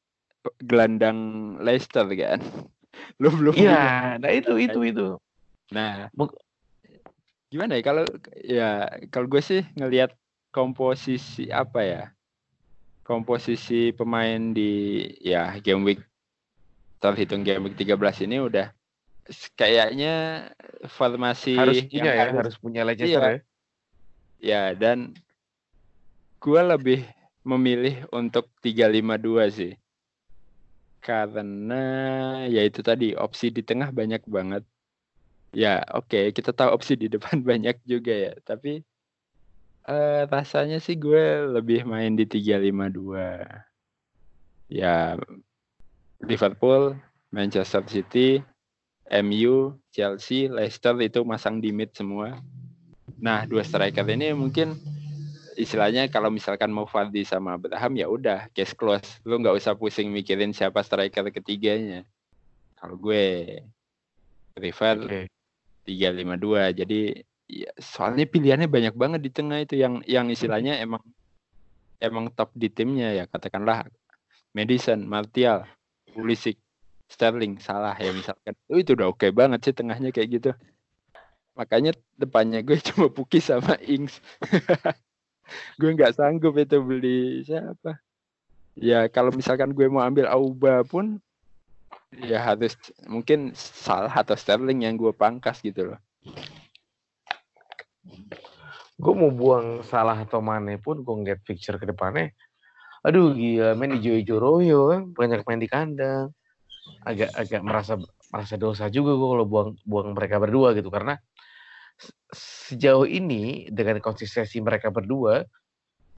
[0.63, 1.19] gelandang
[1.59, 2.39] Leicester kan?
[3.21, 5.07] Lo belum iya nah itu itu itu.
[5.75, 6.07] Nah
[7.49, 8.05] gimana ya kalau
[8.45, 8.69] ya
[9.09, 10.13] kalau gue sih ngelihat
[10.53, 12.03] komposisi apa ya
[13.01, 16.01] komposisi pemain di ya game week
[17.01, 18.69] terhitung game week 13 ini udah
[19.53, 20.47] kayaknya
[20.89, 23.29] formasi harus punya ya, harus, harus punya Leicester iya.
[23.29, 23.41] ya.
[24.39, 25.19] Ya, dan
[26.39, 27.03] gue lebih
[27.43, 29.73] memilih untuk 352 sih.
[30.99, 31.83] Karena
[32.47, 34.63] ya itu tadi opsi di tengah banyak banget.
[35.49, 38.85] Ya, oke, okay, kita tahu opsi di depan banyak juga ya, tapi
[39.89, 43.49] uh, rasanya sih gue lebih main di 352.
[44.69, 45.17] Ya
[46.21, 46.93] Liverpool,
[47.33, 48.43] Manchester City,
[49.09, 52.37] MU, Chelsea, Leicester itu masang di mid semua.
[53.17, 54.77] Nah, dua striker ini mungkin
[55.59, 59.19] istilahnya kalau misalkan mau Fardi sama Abraham ya udah case close.
[59.25, 62.05] Lu nggak usah pusing mikirin siapa striker ketiganya.
[62.77, 63.59] Kalau gue
[64.55, 65.27] prefer
[65.83, 66.69] tiga lima dua.
[66.69, 67.17] Jadi
[67.49, 71.01] ya, soalnya pilihannya banyak banget di tengah itu yang yang istilahnya emang
[71.99, 73.89] emang top di timnya ya katakanlah
[74.55, 75.67] Madison, Martial,
[76.13, 76.57] Pulisic,
[77.09, 78.53] Sterling salah ya misalkan.
[78.69, 80.51] Oh, itu udah oke okay banget sih tengahnya kayak gitu.
[81.57, 84.21] Makanya depannya gue cuma Puki sama Ings.
[85.81, 87.97] gue nggak sanggup itu beli siapa.
[88.77, 91.17] Ya kalau misalkan gue mau ambil Auba pun
[92.13, 92.77] ya harus
[93.09, 95.99] mungkin salah atau Sterling yang gue pangkas gitu loh.
[99.01, 102.29] Gue mau buang salah atau mana pun gue ngeliat picture ke depannya.
[103.01, 106.29] Aduh gila main di Joy Joroyo kan banyak main di kandang
[107.03, 107.93] agak agak merasa
[108.29, 110.91] merasa dosa juga gue kalau buang buang mereka berdua gitu.
[110.93, 111.17] Karena
[112.31, 115.43] sejauh ini dengan konsistensi mereka berdua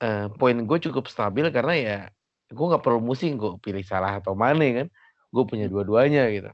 [0.04, 1.98] uh, poin gue cukup stabil karena ya
[2.52, 4.88] gue nggak perlu musing gue pilih salah atau mana kan.
[5.32, 6.52] Gue punya dua-duanya gitu.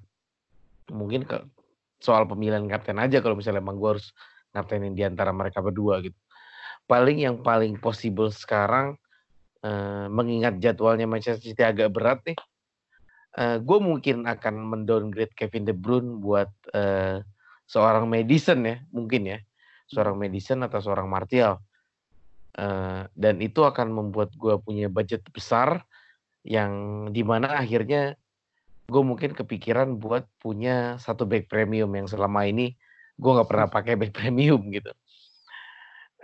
[0.94, 1.42] Mungkin ke
[1.98, 4.14] soal pemilihan kapten aja kalau misalnya emang gue harus
[4.54, 6.16] kaptenin di antara mereka berdua gitu.
[6.88, 8.96] Paling yang paling possible sekarang
[9.66, 12.38] uh, mengingat jadwalnya Manchester City agak berat nih
[13.38, 17.22] uh, gue mungkin akan mendowngrade Kevin De Bruyne buat uh,
[17.70, 19.40] seorang Madison ya mungkin ya.
[19.88, 21.62] Seorang Madison atau seorang Martial.
[22.58, 25.86] Uh, dan itu akan membuat gue punya budget besar
[26.42, 28.18] yang di mana akhirnya
[28.90, 32.74] gue mungkin kepikiran buat punya satu back premium yang selama ini
[33.20, 34.90] gue nggak pernah pakai back premium gitu.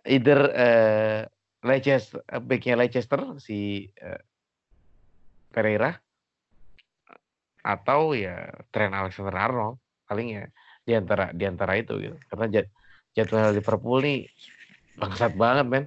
[0.03, 1.19] Either uh,
[1.63, 4.19] Leicester backnya Leicester si uh,
[5.53, 5.95] Pereira
[7.63, 10.45] atau ya tren Alexander Arnold paling ya
[10.83, 12.67] di antara di antara itu gitu karena jad,
[13.15, 14.27] jadwal Liverpool nih
[14.99, 15.85] bangsat banget men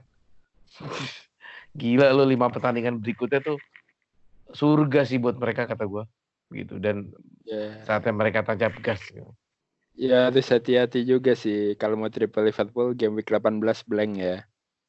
[1.81, 3.61] gila lo lima pertandingan berikutnya tuh
[4.57, 6.05] surga sih buat mereka kata gue
[6.55, 7.13] gitu dan
[7.45, 7.83] yeah.
[7.85, 9.29] saatnya mereka tancap gas gitu.
[9.97, 14.37] Ya harus hati-hati juga sih kalau mau triple Liverpool game week 18 blank ya.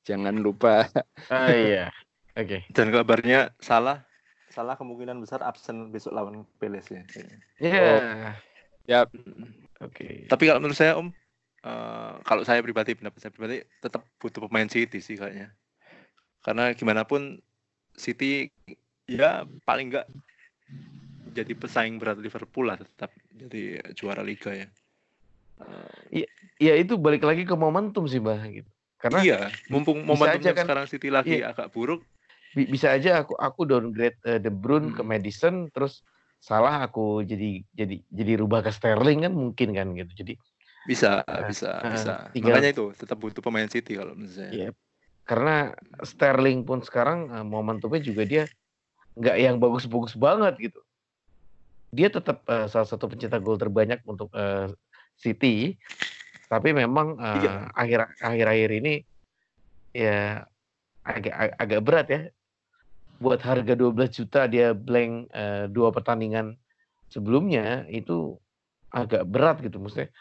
[0.04, 0.88] Jangan lupa.
[1.28, 1.92] Ah iya.
[2.40, 2.62] Oke.
[2.64, 2.76] Okay.
[2.76, 4.07] Dan kabarnya salah
[4.58, 7.06] salah kemungkinan besar absen besok lawan Peles ya.
[7.14, 7.30] Iya.
[7.62, 7.86] Yeah.
[7.86, 8.34] Oh.
[8.90, 9.00] Ya.
[9.06, 9.94] Oke.
[9.94, 10.16] Okay.
[10.26, 11.14] Tapi kalau menurut saya Om,
[11.62, 15.54] uh, kalau saya pribadi pendapat saya pribadi tetap butuh pemain City sih kayaknya.
[16.42, 17.38] Karena gimana pun
[17.94, 18.50] City
[19.06, 20.10] ya paling enggak
[21.38, 24.68] jadi pesaing berat Liverpool lah tetap jadi juara liga ya.
[26.10, 28.70] Iya, uh, ya itu balik lagi ke momentum sih, Bah gitu.
[28.98, 29.40] Karena iya,
[29.70, 32.02] mumpung momentumnya kan, sekarang City lagi iya, agak buruk,
[32.66, 34.98] bisa aja aku aku downgrade uh, De Bruyne hmm.
[34.98, 36.02] ke Madison terus
[36.42, 40.26] salah aku jadi jadi jadi rubah ke Sterling kan mungkin kan gitu.
[40.26, 40.34] Jadi
[40.88, 42.14] bisa uh, bisa uh, bisa.
[42.32, 44.70] tinggal, makanya itu tetap butuh pemain City kalau misalnya iya,
[45.28, 48.44] karena Sterling pun sekarang uh, momentumnya juga dia
[49.18, 50.80] nggak yang bagus-bagus banget gitu.
[51.92, 54.72] Dia tetap uh, salah satu pencetak gol terbanyak untuk uh,
[55.20, 55.76] City.
[56.48, 57.52] Tapi memang uh, iya.
[57.76, 58.94] akhir akhir-akhir ini
[59.92, 60.48] ya
[61.04, 62.22] agak agak berat ya
[63.18, 66.58] buat harga 12 juta dia blank uh, dua pertandingan
[67.10, 68.38] sebelumnya itu
[68.94, 70.14] agak berat gitu maksudnya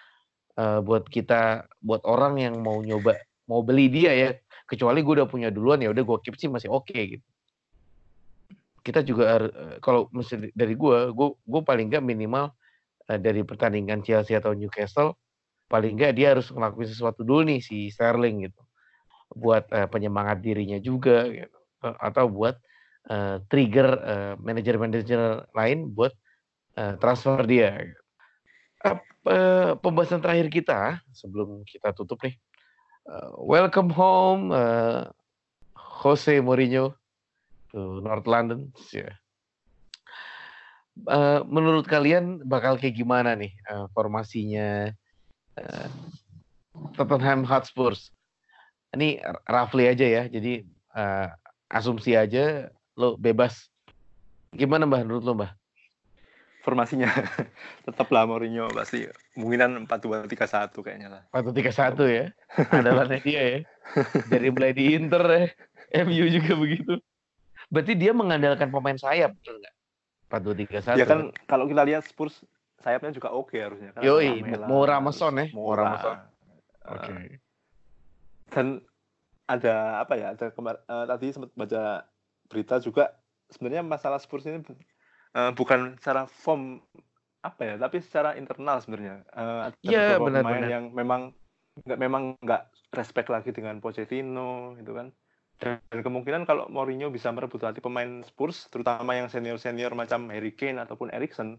[0.58, 3.14] uh, buat kita buat orang yang mau nyoba
[3.46, 4.30] mau beli dia ya
[4.66, 7.26] kecuali gue udah punya duluan ya udah gue keep sih masih oke okay, gitu
[8.82, 10.10] kita juga uh, kalau
[10.54, 12.54] dari gue gue gue paling nggak minimal
[13.10, 15.14] uh, dari pertandingan Chelsea atau Newcastle
[15.66, 18.62] paling nggak dia harus ngelakuin sesuatu dulu nih si Sterling gitu
[19.34, 21.58] buat uh, penyemangat dirinya juga gitu.
[21.82, 22.75] atau buat uh,
[23.46, 26.10] trigger uh, manajer-manajer lain buat
[26.74, 27.94] uh, transfer dia.
[28.82, 28.98] Uh,
[29.30, 30.80] uh, pembahasan terakhir kita
[31.14, 32.34] sebelum kita tutup nih.
[33.06, 35.06] Uh, welcome home uh,
[36.02, 36.98] Jose Mourinho
[37.70, 38.74] to North London.
[38.90, 39.14] Yeah.
[41.06, 44.90] Uh, menurut kalian bakal kayak gimana nih uh, formasinya
[45.60, 45.88] uh,
[46.96, 48.10] Tottenham Hotspurs?
[48.96, 50.64] Ini roughly aja ya, jadi
[50.96, 51.28] uh,
[51.68, 53.68] asumsi aja, lo bebas.
[54.56, 55.52] Gimana mbah menurut lo mbah?
[56.64, 57.06] Formasinya
[57.86, 59.06] tetaplah Mourinho pasti
[59.38, 61.22] mungkinan empat dua tiga satu kayaknya lah.
[61.30, 62.34] Empat dua tiga satu ya,
[62.74, 63.60] adalah dia ya.
[64.26, 65.44] Dari mulai di Inter ya,
[66.02, 66.98] MU juga begitu.
[67.70, 69.74] Berarti dia mengandalkan pemain sayap, betul nggak?
[70.26, 70.98] Empat dua tiga satu.
[70.98, 72.42] Ya kan kalau kita lihat Spurs
[72.82, 73.90] sayapnya juga oke okay harusnya.
[73.94, 75.46] Kan Yoi, mau Ramason ya.
[75.54, 76.18] Mau Ramason.
[76.86, 77.02] Oke.
[77.02, 77.26] Okay.
[78.50, 78.66] Dan
[79.46, 80.34] ada apa ya?
[80.34, 82.02] Ada kemar uh, tadi sempat baca
[82.46, 83.14] berita juga
[83.50, 84.62] sebenarnya masalah Spurs ini
[85.36, 86.82] uh, bukan secara form
[87.44, 89.22] apa ya, tapi secara internal sebenarnya.
[89.30, 90.70] Uh, iya benar pemain benar.
[90.70, 91.22] yang memang
[91.86, 92.62] nggak memang nggak
[92.96, 95.14] respect lagi dengan Pochettino itu kan.
[95.56, 100.76] Dan kemungkinan kalau Mourinho bisa merebut hati pemain Spurs, terutama yang senior-senior macam Harry Kane
[100.84, 101.56] ataupun Erikson,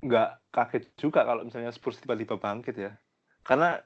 [0.00, 2.96] nggak kaget juga kalau misalnya Spurs tiba-tiba bangkit ya.
[3.44, 3.76] Karena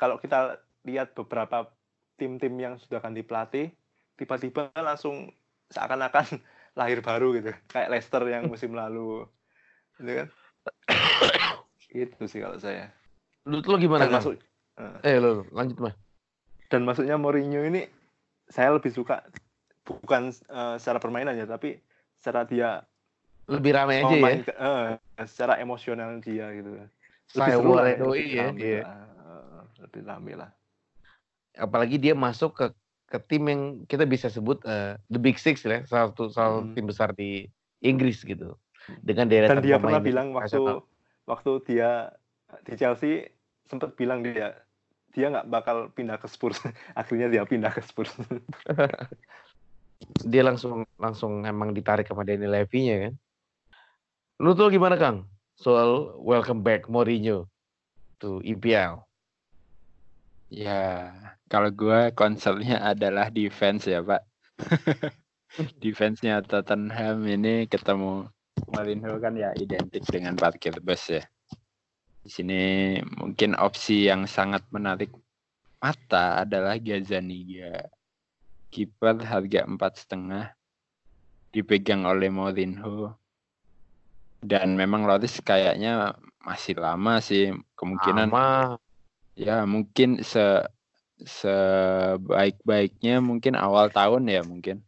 [0.00, 1.68] kalau kita lihat beberapa
[2.16, 3.68] tim-tim yang sudah ganti pelatih,
[4.16, 5.28] tiba-tiba langsung
[5.74, 6.40] seakan-akan
[6.78, 7.50] lahir baru gitu.
[7.66, 9.26] Kayak Leicester yang musim lalu.
[9.98, 10.28] Gitu kan.
[11.94, 12.90] itu sih kalau saya.
[13.46, 14.06] Lu tuh gimana?
[14.08, 14.22] kan?
[14.22, 14.38] Masuk,
[14.80, 15.94] uh, eh, lo lanjut mah.
[16.72, 17.86] Dan maksudnya Mourinho ini
[18.48, 19.22] saya lebih suka
[19.84, 21.76] bukan uh, secara permainan ya tapi
[22.16, 22.80] secara dia
[23.44, 24.86] lebih ramai aja ya uh,
[25.28, 26.80] secara emosional dia gitu
[27.28, 28.82] saya boleh doi ya iya.
[29.20, 30.50] Uh, lebih rame lah
[31.60, 32.66] apalagi dia masuk ke
[33.08, 36.74] ke tim yang kita bisa sebut uh, the big six ya salah satu salah hmm.
[36.74, 37.46] tim besar di
[37.84, 38.56] Inggris gitu
[39.04, 40.80] dengan deretan dan dia pernah bilang waktu
[41.28, 42.12] waktu dia
[42.64, 43.28] di Chelsea
[43.68, 44.64] sempat bilang dia
[45.14, 46.58] dia nggak bakal pindah ke Spurs.
[46.98, 48.10] Akhirnya dia pindah ke Spurs.
[50.30, 53.14] dia langsung langsung emang ditarik sama Danny Levy-nya kan.
[54.42, 55.30] Lu tuh gimana Kang?
[55.54, 57.46] Soal welcome back Mourinho
[58.18, 59.06] to EPL.
[60.52, 61.12] Ya,
[61.48, 64.22] kalau gue concernnya adalah defense ya Pak.
[65.82, 68.26] Defense-nya Tottenham ini ketemu
[68.74, 71.22] Mourinho kan ya identik dengan parkir bus ya.
[72.22, 75.14] Di sini mungkin opsi yang sangat menarik
[75.78, 77.86] mata adalah Gazaniga.
[78.70, 80.50] Kiper harga empat setengah
[81.54, 83.14] dipegang oleh Mourinho
[84.44, 86.12] dan memang Loris kayaknya
[86.44, 88.76] masih lama sih kemungkinan lama.
[89.34, 90.62] Ya mungkin se
[91.14, 94.82] sebaik-baiknya mungkin awal tahun ya mungkin.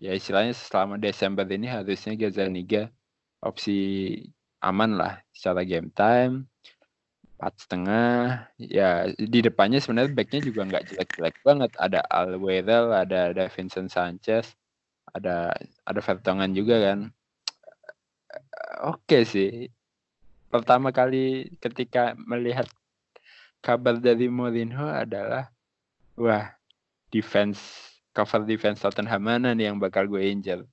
[0.00, 2.92] Ya istilahnya selama Desember ini harusnya Gazaniga
[3.40, 4.20] opsi
[4.60, 6.48] aman lah secara game time
[7.36, 8.48] empat setengah.
[8.56, 11.70] Ya di depannya sebenarnya backnya juga nggak jelek-jelek banget.
[11.76, 14.56] Ada Alwerel ada ada Vincent Sanchez
[15.16, 15.54] ada
[15.88, 16.98] ada Vertonghen juga kan.
[18.84, 19.72] Oke sih.
[20.52, 22.68] Pertama kali ketika melihat
[23.66, 25.50] kabar dari Mourinho adalah
[26.14, 26.54] wah
[27.10, 27.58] defense
[28.14, 30.70] cover defense Tottenham mana nih yang bakal gue injel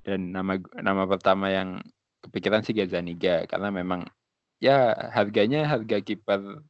[0.00, 1.84] dan nama nama pertama yang
[2.24, 4.08] kepikiran sih Gazaniga karena memang
[4.56, 6.64] ya harganya harga kiper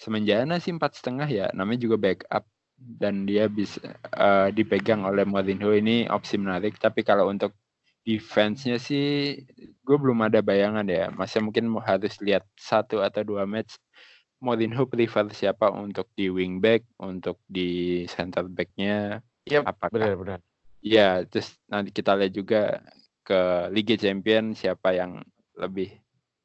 [0.00, 2.48] semenjana sih empat setengah ya namanya juga backup.
[2.80, 3.76] Dan dia bisa
[4.16, 6.80] uh, dipegang oleh Mourinho ini opsi menarik.
[6.80, 7.52] Tapi kalau untuk
[8.08, 9.36] defense-nya sih
[9.84, 11.12] gue belum ada bayangan ya.
[11.12, 13.76] Masih mungkin harus lihat satu atau dua match
[14.40, 15.68] Mourinho prefer siapa?
[15.70, 20.00] Untuk di wingback untuk di center back-nya yep, apakah?
[20.00, 20.40] benar-benar
[20.80, 22.80] ya terus nanti kita lihat juga
[23.20, 25.20] ke Liga Champion siapa yang
[25.60, 25.92] lebih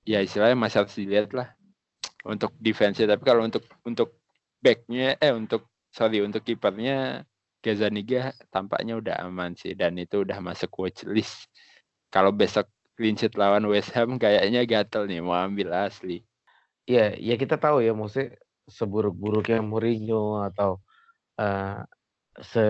[0.04, 1.56] ya istilahnya masih harus dilihat lah
[2.28, 4.20] untuk defense tapi kalau untuk untuk
[4.60, 7.24] backnya eh untuk sorry untuk kipernya
[7.64, 11.50] Gazaniga tampaknya udah aman sih dan itu udah masuk watch list.
[12.14, 16.22] Kalau besok clean sheet lawan West Ham kayaknya gatel nih mau ambil asli
[16.86, 18.38] ya ya kita tahu ya maksudnya
[18.70, 20.82] seburuk-buruknya Mourinho atau
[21.42, 21.82] uh,
[22.42, 22.66] se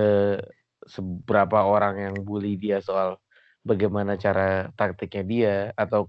[0.86, 3.18] seberapa orang yang bully dia soal
[3.66, 6.06] bagaimana cara taktiknya dia atau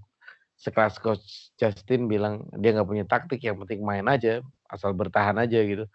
[0.57, 5.59] sekelas coach Justin bilang dia nggak punya taktik yang penting main aja asal bertahan aja
[5.65, 5.85] gitu.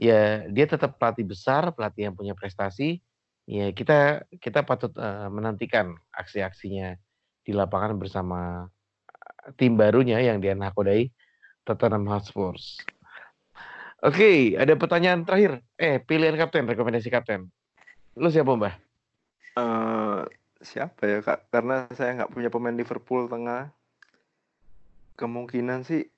[0.00, 3.02] Ya dia tetap pelatih besar pelatih yang punya prestasi.
[3.46, 6.98] Ya kita kita patut uh, menantikan aksi-aksinya
[7.46, 8.70] di lapangan bersama
[9.58, 11.10] tim barunya yang dia nakodai
[11.74, 12.56] Tottenham Hotspur.
[14.00, 15.60] Oke, okay, ada pertanyaan terakhir.
[15.76, 17.52] Eh, pilihan kapten, rekomendasi kapten.
[18.16, 18.74] Lu siapa, Mbah?
[19.60, 20.20] Eh,
[20.60, 21.52] siapa ya kak?
[21.52, 23.72] Karena saya nggak punya pemain Liverpool tengah.
[25.20, 26.08] Kemungkinan sih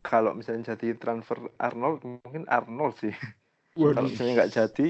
[0.00, 3.14] kalau misalnya jadi transfer Arnold mungkin Arnold sih.
[3.76, 4.88] Kalau misalnya nggak jadi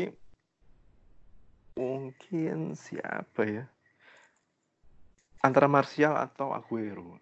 [1.78, 3.64] mungkin siapa ya?
[5.42, 7.18] Antara Martial atau Aguero.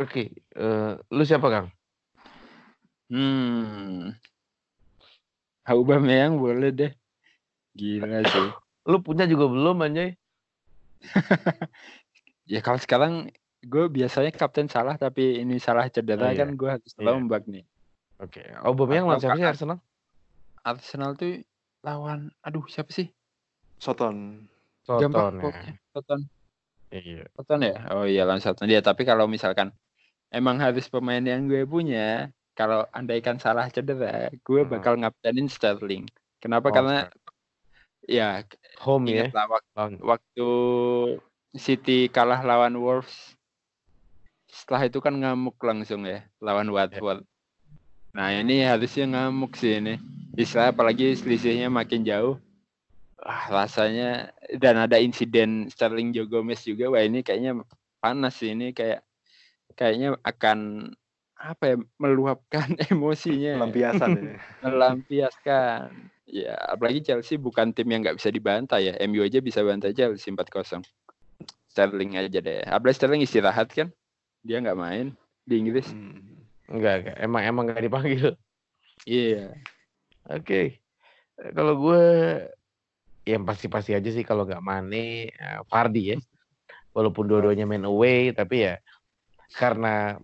[0.00, 1.68] Oke, eh, lu siapa Kang?
[3.12, 4.16] Hmm.
[5.64, 6.92] Aubameyang boleh deh.
[7.72, 8.48] Gila sih.
[8.90, 10.14] Lu punya juga belum anjay?
[12.44, 13.32] Ya kalau sekarang
[13.64, 16.44] gue biasanya kapten salah tapi ini salah cedera Oh, iya.
[16.44, 17.08] kan gue harus Iya.
[17.08, 17.64] rombak nih.
[18.20, 19.48] Oke, Aubameyang lawan siapa sih.
[19.48, 19.78] Arsenal?
[20.60, 21.40] Arsenal tuh
[21.80, 23.08] lawan aduh siapa sih?
[23.80, 24.44] Soton.
[24.84, 25.40] Soton Gampang ya.
[25.40, 25.72] pokoknya.
[25.96, 26.20] Soton.
[26.92, 27.24] Iya.
[27.32, 27.76] Soton ya?
[27.96, 28.84] Oh iya lawan Soton dia.
[28.84, 29.72] Tapi kalau misalkan
[30.28, 34.70] emang harus pemain yang gue punya, kalau andaikan salah cedera, gue Hmm.
[34.70, 36.06] bakal ngaptenin Sterling.
[36.38, 36.70] Kenapa?
[36.70, 37.10] Oh, Karena
[38.06, 38.46] ya
[38.86, 39.26] Home ya.
[39.34, 40.48] lah wak- Lawan waktu
[41.58, 43.34] City kalah lawan Wolves.
[44.50, 47.26] Setelah itu kan ngamuk langsung ya lawan Watford.
[48.14, 49.98] Nah ini harusnya ngamuk sih ini.
[50.38, 52.38] Istilah apalagi selisihnya makin jauh.
[53.18, 56.90] Ah, rasanya dan ada insiden Sterling Joe Gomez juga.
[56.90, 57.62] Wah ini kayaknya
[57.98, 59.02] panas sih ini kayak
[59.74, 60.90] kayaknya akan
[61.44, 64.36] apa ya meluapkan emosinya Lampiasan ya.
[64.64, 65.88] melampiaskan.
[66.24, 68.94] Ya, apalagi Chelsea bukan tim yang nggak bisa dibantai ya.
[69.04, 70.80] MU aja bisa bantai Chelsea 4-0.
[71.68, 72.64] Sterling aja deh.
[72.64, 73.92] Apalagi Sterling istirahat kan.
[74.40, 75.12] Dia nggak main
[75.44, 75.92] di Inggris.
[75.92, 76.40] Hmm.
[76.72, 77.16] enggak, enggak.
[77.20, 78.28] Emang emang enggak dipanggil.
[79.04, 79.52] Iya.
[80.32, 80.80] Oke.
[81.36, 82.02] Eh, Kalau gue
[83.28, 86.18] yang pasti-pasti aja sih kalau nggak Mane, eh, Fardi ya.
[86.96, 88.80] Walaupun dua-duanya main away, tapi ya
[89.54, 90.16] karena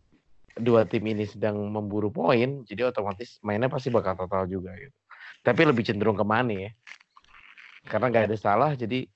[0.59, 4.94] dua tim ini sedang memburu poin, jadi otomatis mainnya pasti bakal total juga gitu.
[5.46, 6.70] Tapi lebih cenderung ke Mane ya.
[7.86, 9.09] Karena nggak ada salah, jadi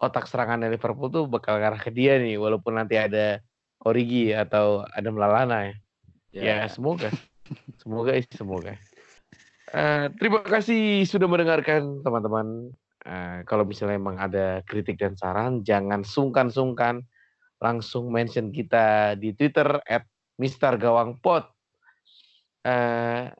[0.00, 3.40] otak serangannya Liverpool tuh bakal arah ke dia nih, walaupun nanti ada
[3.84, 5.74] Origi atau ada Melalana ya.
[6.36, 7.08] Ya, semoga.
[7.80, 8.72] semoga semoga.
[9.72, 12.72] Eh, terima kasih sudah mendengarkan teman-teman.
[13.06, 17.04] Eh, kalau misalnya emang ada kritik dan saran, jangan sungkan-sungkan
[17.60, 20.04] langsung mention kita di Twitter at
[20.36, 21.48] Mister Gawang Pot.
[22.66, 23.30] Eh,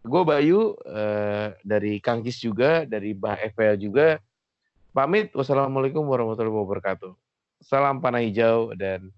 [0.00, 4.18] gue Bayu eh, dari Kang Kis juga, dari Bah FPL juga.
[4.90, 5.30] Pamit.
[5.34, 7.12] Wassalamualaikum warahmatullahi wabarakatuh.
[7.60, 9.10] Salam panah hijau dan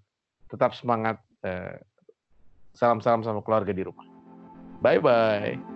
[0.49, 1.17] tetap semangat.
[1.41, 1.79] Eh,
[2.73, 4.05] Salam-salam sama keluarga di rumah.
[4.81, 5.72] Bye-bye.